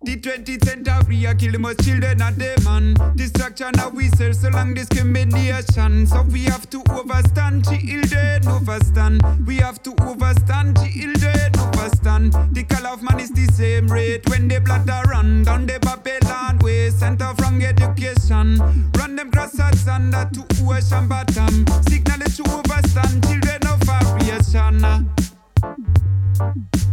The 0.03 0.17
20th 0.17 0.65
century, 0.65 1.27
I 1.27 1.34
kill 1.34 1.53
the 1.53 1.59
most 1.59 1.81
children 1.81 2.21
of 2.21 2.38
the 2.38 2.61
man. 2.65 2.93
Distraction 3.15 3.80
of 3.80 3.93
we 3.93 4.09
serve 4.09 4.35
so 4.35 4.49
long 4.49 4.73
discrimination. 4.73 6.05
So 6.07 6.23
we 6.23 6.43
have 6.43 6.69
to 6.71 6.84
overstand 6.91 7.63
children, 7.63 8.43
overstand. 8.43 9.47
We 9.47 9.57
have 9.57 9.81
to 9.84 9.91
overstand 10.03 10.75
children, 10.77 11.51
overstand. 11.55 12.34
The 12.53 12.63
color 12.63 12.89
of 12.89 13.01
man 13.01 13.21
is 13.21 13.31
the 13.31 13.45
same 13.53 13.88
rate 13.88 14.27
when 14.30 14.49
they 14.49 14.59
blood 14.59 14.89
are 14.89 15.05
run 15.05 15.43
down 15.43 15.67
the 15.67 15.80
Babylon 15.80 16.59
way. 16.59 16.89
Center 16.89 17.34
from 17.38 17.61
education. 17.61 18.59
Run 18.97 19.15
them 19.15 19.31
cross 19.31 19.57
under 19.88 20.30
to 20.34 20.45
ocean 20.63 21.07
bottom. 21.07 21.65
Signal 21.88 22.19
to 22.19 22.43
overstand 22.51 23.23
children 23.23 23.61
of 23.71 23.80
variation. 23.88 24.84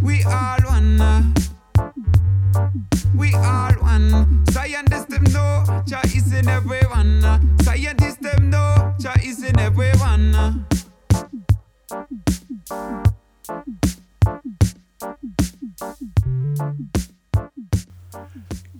We 0.00 0.22
all 0.22 0.60
one. 0.60 1.34
We 3.16 3.34
all 3.34 3.72
one. 3.74 4.44
Scientists 4.50 5.06
them 5.06 5.24
know 5.24 5.82
Jah 5.86 6.00
is 6.04 6.32
in 6.32 6.48
everyone. 6.48 7.22
Scientists 7.62 8.16
them 8.16 8.50
know 8.50 8.94
Jah 8.98 9.16
is 9.22 9.42
in 9.42 9.58
everyone. 9.58 10.66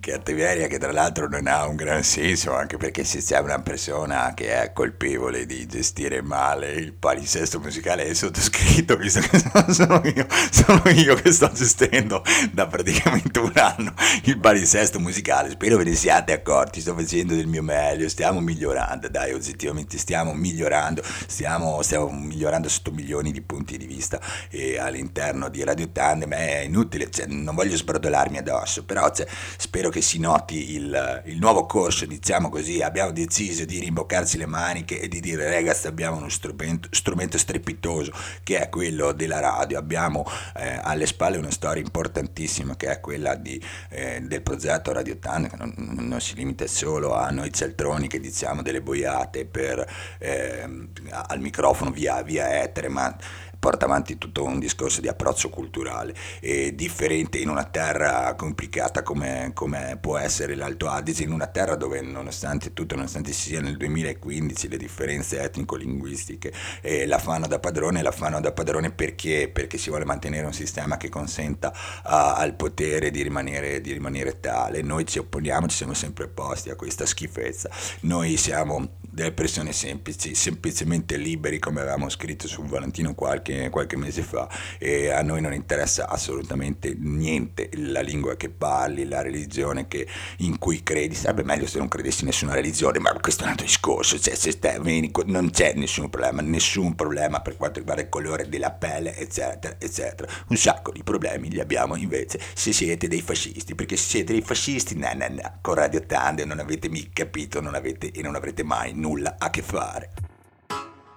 Cattiveria 0.01 0.67
che 0.67 0.79
tra 0.79 0.91
l'altro 0.91 1.29
non 1.29 1.45
ha 1.47 1.65
un 1.67 1.75
gran 1.75 2.03
senso, 2.03 2.53
anche 2.53 2.75
perché 2.75 3.03
se 3.03 3.21
c'è 3.21 3.39
una 3.39 3.61
persona 3.61 4.33
che 4.33 4.59
è 4.59 4.73
colpevole 4.73 5.45
di 5.45 5.65
gestire 5.67 6.21
male 6.23 6.71
il 6.71 6.91
palinsesto 6.91 7.59
musicale 7.59 8.05
è 8.05 8.13
sottoscritto, 8.13 8.97
visto 8.97 9.21
che 9.21 9.37
sono 9.71 10.01
io, 10.03 10.25
sono 10.51 10.81
io 10.89 11.13
che 11.15 11.31
sto 11.31 11.49
gestendo 11.53 12.23
da 12.51 12.65
praticamente 12.65 13.39
un 13.39 13.51
anno 13.55 13.93
il 14.23 14.39
palinsesto 14.39 14.99
musicale, 14.99 15.51
spero 15.51 15.77
ve 15.77 15.83
ne 15.83 15.93
siate 15.93 16.33
accorti, 16.33 16.81
sto 16.81 16.95
facendo 16.95 17.35
del 17.35 17.47
mio 17.47 17.61
meglio, 17.61 18.09
stiamo 18.09 18.41
migliorando, 18.41 19.07
dai 19.07 19.33
oggettivamente 19.33 19.99
stiamo 19.99 20.33
migliorando, 20.33 21.03
stiamo, 21.27 21.79
stiamo 21.83 22.09
migliorando 22.09 22.67
sotto 22.67 22.91
milioni 22.91 23.31
di 23.31 23.41
punti 23.41 23.77
di 23.77 23.85
vista 23.85 24.19
e 24.49 24.79
all'interno 24.79 25.47
di 25.47 25.63
Radio 25.63 25.89
Tandem 25.91 26.33
è 26.33 26.61
inutile, 26.61 27.11
cioè, 27.11 27.27
non 27.27 27.53
voglio 27.53 27.77
sbrodolarmi 27.77 28.39
addosso, 28.39 28.83
però 28.83 29.11
cioè, 29.11 29.27
spero 29.57 29.89
che 29.91 30.01
si 30.01 30.17
noti 30.17 30.71
il, 30.71 31.21
il, 31.25 31.37
nuovo 31.37 31.67
corso, 31.67 32.07
diciamo 32.07 32.49
così, 32.49 32.81
abbiamo 32.81 33.11
deciso 33.11 33.65
di 33.65 33.79
rimboccarci 33.79 34.37
le 34.37 34.47
maniche 34.47 34.99
e 34.99 35.07
di 35.07 35.19
dire 35.19 35.47
ragazzi 35.47 35.85
abbiamo 35.85 36.17
uno 36.17 36.29
strumento, 36.29 36.89
strumento 36.91 37.37
strepitoso 37.37 38.11
che 38.43 38.59
è 38.59 38.69
quello 38.69 39.11
della 39.11 39.39
radio, 39.39 39.77
abbiamo 39.77 40.25
eh, 40.55 40.79
alle 40.81 41.05
spalle 41.05 41.37
una 41.37 41.51
storia 41.51 41.83
importantissima 41.83 42.75
che 42.75 42.89
è 42.89 42.99
quella 42.99 43.35
di, 43.35 43.61
eh, 43.89 44.21
del 44.21 44.41
progetto 44.41 44.91
Radio 44.91 45.19
Tan, 45.19 45.47
che 45.47 45.55
non, 45.57 45.73
non, 45.77 46.19
si 46.19 46.33
limita 46.33 46.65
solo 46.65 47.13
a 47.13 47.29
noi 47.29 47.53
celtroni 47.53 48.07
che 48.07 48.19
diciamo 48.19 48.63
delle 48.63 48.81
boiate 48.81 49.45
per, 49.45 49.85
eh, 50.17 50.67
al 51.09 51.39
microfono 51.39 51.91
via, 51.91 52.23
via 52.23 52.63
etere, 52.63 52.87
ma 52.89 53.15
porta 53.61 53.85
avanti 53.85 54.17
tutto 54.17 54.43
un 54.43 54.57
discorso 54.57 55.01
di 55.01 55.07
approccio 55.07 55.49
culturale 55.49 56.15
e 56.39 56.73
differente 56.73 57.37
in 57.37 57.47
una 57.47 57.63
terra 57.63 58.33
complicata 58.33 59.03
come, 59.03 59.51
come 59.53 59.99
può 60.01 60.17
essere 60.17 60.55
l'Alto 60.55 60.89
Adige, 60.89 61.21
in 61.21 61.31
una 61.31 61.45
terra 61.45 61.75
dove 61.75 62.01
nonostante 62.01 62.73
tutto, 62.73 62.95
nonostante 62.95 63.31
sia 63.33 63.61
nel 63.61 63.77
2015 63.77 64.67
le 64.67 64.77
differenze 64.77 65.39
etnico-linguistiche 65.39 66.51
eh, 66.81 67.05
la 67.05 67.19
fanno 67.19 67.45
da 67.45 67.59
padrone, 67.59 68.01
la 68.01 68.11
fanno 68.11 68.39
da 68.39 68.51
padrone 68.51 68.89
perché, 68.89 69.47
perché 69.53 69.77
si 69.77 69.89
vuole 69.89 70.05
mantenere 70.05 70.47
un 70.47 70.53
sistema 70.53 70.97
che 70.97 71.09
consenta 71.09 71.71
a, 72.01 72.37
al 72.37 72.55
potere 72.55 73.11
di 73.11 73.21
rimanere, 73.21 73.79
di 73.79 73.93
rimanere 73.93 74.39
tale. 74.39 74.81
Noi 74.81 75.05
ci 75.05 75.19
opponiamo, 75.19 75.67
ci 75.67 75.75
siamo 75.75 75.93
sempre 75.93 76.23
opposti 76.23 76.71
a 76.71 76.75
questa 76.75 77.05
schifezza. 77.05 77.69
Noi 78.01 78.37
siamo 78.37 78.97
delle 79.11 79.33
persone 79.33 79.73
semplici, 79.73 80.33
semplicemente 80.33 81.17
liberi 81.17 81.59
come 81.59 81.81
avevamo 81.81 82.07
scritto 82.07 82.47
su 82.47 82.63
Valentino 82.63 83.13
qualche, 83.13 83.50
qualche, 83.69 83.97
mese 83.97 84.21
fa 84.21 84.49
e 84.77 85.09
a 85.09 85.21
noi 85.21 85.41
non 85.41 85.53
interessa 85.53 86.07
assolutamente 86.07 86.95
niente 86.97 87.69
la 87.73 88.01
lingua 88.01 88.35
che 88.35 88.49
parli, 88.49 89.05
la 89.05 89.21
religione 89.21 89.87
che, 89.87 90.07
in 90.37 90.57
cui 90.57 90.83
credi, 90.83 91.15
sarebbe 91.15 91.43
meglio 91.43 91.67
se 91.67 91.77
non 91.77 91.87
credessi 91.87 92.21
in 92.21 92.27
nessuna 92.27 92.53
religione, 92.53 92.99
ma 92.99 93.13
questo 93.13 93.41
è 93.41 93.45
un 93.45 93.51
altro 93.51 93.65
discorso, 93.65 94.19
cioè, 94.19 94.35
se 94.35 94.59
te, 94.59 94.79
vieni, 94.81 95.11
non 95.25 95.49
c'è 95.51 95.73
nessun 95.75 96.09
problema, 96.09 96.41
nessun 96.41 96.95
problema 96.95 97.41
per 97.41 97.57
quanto 97.57 97.79
riguarda 97.79 98.01
il 98.03 98.09
colore 98.09 98.49
della 98.49 98.71
pelle, 98.71 99.15
eccetera, 99.15 99.75
eccetera. 99.79 100.31
Un 100.47 100.57
sacco 100.57 100.91
di 100.91 101.03
problemi 101.03 101.49
li 101.49 101.59
abbiamo 101.59 101.95
invece 101.95 102.39
se 102.53 102.73
siete 102.73 103.07
dei 103.07 103.21
fascisti, 103.21 103.75
perché 103.75 103.95
se 103.95 104.09
siete 104.09 104.33
dei 104.33 104.41
fascisti, 104.41 104.97
no, 104.97 105.11
no, 105.13 105.27
no, 105.29 105.57
con 105.61 105.75
Radio 105.75 106.05
Tande 106.05 106.45
non 106.45 106.59
avete 106.59 106.89
mica 106.89 107.21
capito, 107.21 107.61
non 107.61 107.75
avete 107.75 108.11
e 108.11 108.21
non 108.21 108.35
avrete 108.35 108.63
mai 108.63 108.93
nulla 108.93 109.35
a 109.37 109.49
che 109.49 109.61
fare. 109.61 110.30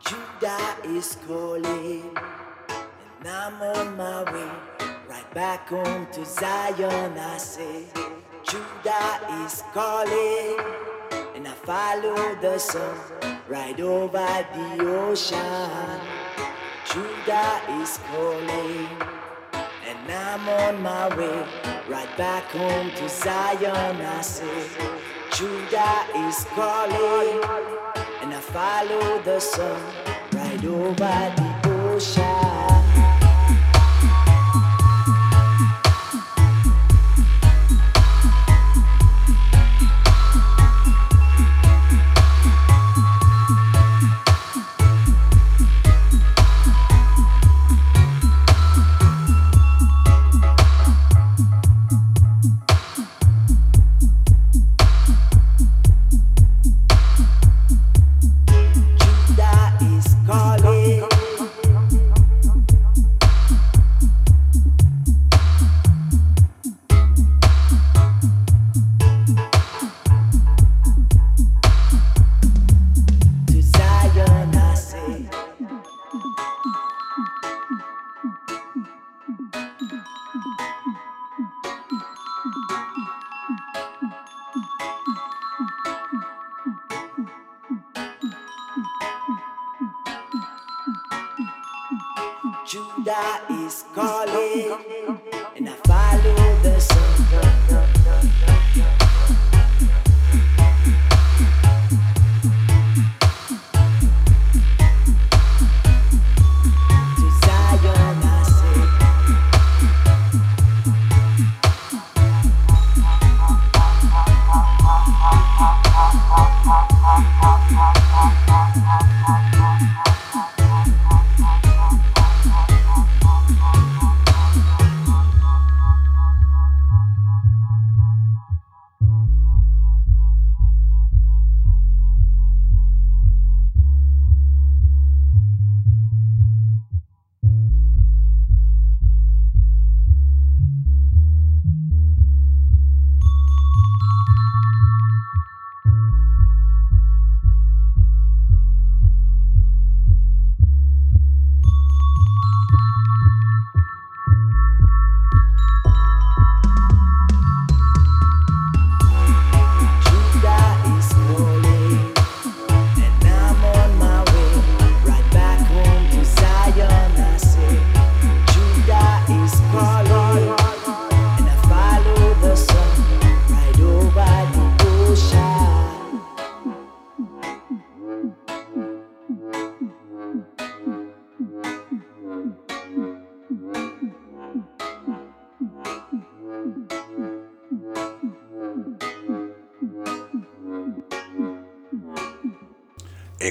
Judah 0.07 0.77
is 0.85 1.17
calling, 1.27 2.11
and 3.19 3.27
I'm 3.27 3.63
on 3.63 3.97
my 3.97 4.23
way 4.31 4.51
right 5.09 5.33
back 5.33 5.69
home 5.69 6.07
to 6.13 6.27
Zion. 6.27 7.17
I 7.17 7.39
say, 7.39 7.85
Judah 8.43 9.21
is 9.45 9.63
calling, 9.73 10.59
and 11.35 11.49
I 11.49 11.55
follow 11.65 12.35
the 12.39 12.59
sun 12.59 12.95
right 13.49 13.81
over 13.81 14.47
the 14.53 14.85
ocean. 14.85 16.01
Judah 16.85 17.63
is 17.81 17.99
calling, 18.13 18.89
and 19.89 20.13
I'm 20.13 20.47
on 20.49 20.83
my 20.83 21.17
way 21.17 21.47
right 21.89 22.15
back 22.19 22.45
home 22.51 22.91
to 22.91 23.09
Zion. 23.09 23.97
I 24.03 24.21
say, 24.21 24.67
Judah 25.33 26.05
is 26.29 26.45
calling, 26.53 27.41
follow 28.55 29.21
the 29.23 29.41
sun 29.41 29.83
right 30.33 30.65
over 30.65 30.95
the 30.95 31.69
ocean. 31.69 32.74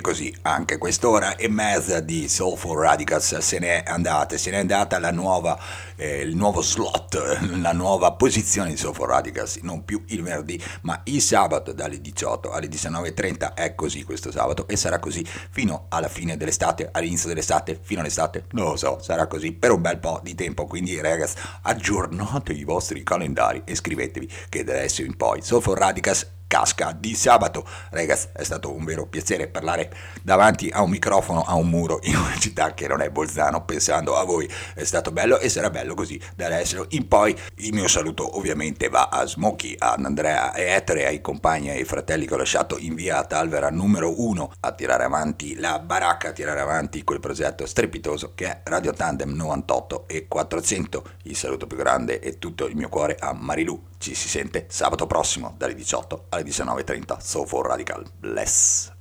Così 0.03 0.35
anche 0.41 0.77
quest'ora 0.77 1.37
e 1.37 1.47
mezza 1.47 2.01
di 2.01 2.27
Soulful 2.27 2.77
Radicals 2.77 3.37
se 3.37 3.57
n'è 3.57 3.83
andata, 3.87 4.37
se 4.37 4.51
n'è 4.51 4.57
andata 4.57 4.99
la 4.99 5.11
nuova, 5.11 5.57
eh, 5.95 6.19
il 6.19 6.35
nuovo 6.35 6.61
slot, 6.61 7.39
la 7.55 7.71
nuova 7.71 8.11
posizione 8.11 8.71
di 8.71 8.77
Soulful 8.77 9.07
Radicals, 9.07 9.55
non 9.61 9.85
più 9.85 10.03
il 10.07 10.21
venerdì 10.21 10.61
ma 10.81 10.99
il 11.05 11.21
sabato 11.21 11.71
dalle 11.71 12.01
18 12.01 12.51
alle 12.51 12.67
19.30 12.67 13.53
è 13.53 13.73
così 13.75 14.03
questo 14.03 14.29
sabato 14.29 14.67
e 14.67 14.75
sarà 14.75 14.99
così 14.99 15.25
fino 15.49 15.85
alla 15.87 16.09
fine 16.09 16.35
dell'estate, 16.35 16.89
all'inizio 16.91 17.29
dell'estate, 17.29 17.79
fino 17.81 18.01
all'estate, 18.01 18.45
non 18.51 18.65
lo 18.65 18.75
so, 18.75 18.99
sarà 19.01 19.27
così 19.27 19.53
per 19.53 19.71
un 19.71 19.81
bel 19.81 19.99
po' 19.99 20.19
di 20.21 20.35
tempo, 20.35 20.65
quindi 20.65 20.99
ragazzi 20.99 21.37
aggiornate 21.61 22.51
i 22.51 22.65
vostri 22.65 23.03
calendari 23.03 23.61
e 23.63 23.73
scrivetevi 23.73 24.29
che 24.49 24.63
da 24.65 24.73
adesso 24.73 25.01
in 25.01 25.15
poi 25.15 25.41
Soulful 25.41 25.77
Radicals 25.77 26.32
casca 26.47 26.95
di 26.97 27.15
sabato. 27.15 27.65
Ragazzi, 27.89 28.27
è 28.33 28.43
stato 28.43 28.73
un 28.73 28.83
vero 28.83 29.07
piacere 29.07 29.47
parlare 29.47 29.91
davanti 30.21 30.69
a 30.69 30.81
un 30.81 30.89
microfono, 30.89 31.43
a 31.43 31.55
un 31.55 31.69
muro, 31.69 31.99
in 32.03 32.15
una 32.15 32.37
città 32.37 32.73
che 32.73 32.87
non 32.87 33.01
è 33.01 33.09
Bolzano, 33.09 33.65
pensando 33.65 34.15
a 34.15 34.23
voi. 34.23 34.49
È 34.73 34.83
stato 34.83 35.11
bello 35.11 35.39
e 35.39 35.49
sarà 35.49 35.69
bello 35.69 35.93
così 35.93 36.19
da 36.35 36.45
adesso 36.45 36.85
in 36.89 37.07
poi. 37.07 37.35
Il 37.55 37.73
mio 37.73 37.87
saluto 37.87 38.37
ovviamente 38.37 38.89
va 38.89 39.09
a 39.09 39.25
Smokey, 39.25 39.75
ad 39.77 40.03
Andrea 40.03 40.53
e 40.53 40.65
Etere, 40.65 41.05
ai 41.05 41.21
compagni 41.21 41.69
e 41.69 41.73
ai 41.73 41.85
fratelli 41.85 42.25
che 42.25 42.33
ho 42.33 42.37
lasciato 42.37 42.77
in 42.77 42.95
via 42.95 43.23
Talvera 43.23 43.69
numero 43.69 44.21
uno 44.21 44.51
a 44.59 44.71
tirare 44.71 45.03
avanti 45.03 45.55
la 45.55 45.79
baracca, 45.79 46.29
a 46.29 46.33
tirare 46.33 46.59
avanti 46.59 47.03
quel 47.03 47.19
progetto 47.19 47.65
strepitoso 47.65 48.33
che 48.35 48.45
è 48.45 48.61
Radio 48.65 48.93
Tandem 48.93 49.33
98 49.33 50.05
e 50.07 50.27
400. 50.27 51.03
Il 51.23 51.35
saluto 51.35 51.67
più 51.67 51.77
grande 51.77 52.19
e 52.19 52.37
tutto 52.37 52.67
il 52.67 52.75
mio 52.75 52.89
cuore 52.89 53.17
a 53.19 53.33
Marilu 53.33 53.91
ci 53.97 54.15
si 54.15 54.27
sente 54.27 54.65
sabato 54.67 55.07
prossimo 55.07 55.55
dalle 55.57 55.75
18 55.75 56.25
alle 56.29 56.42
19.30. 56.45 57.21
So 57.21 57.45
for 57.45 57.67
Radical. 57.67 58.03
Bless. 58.21 58.92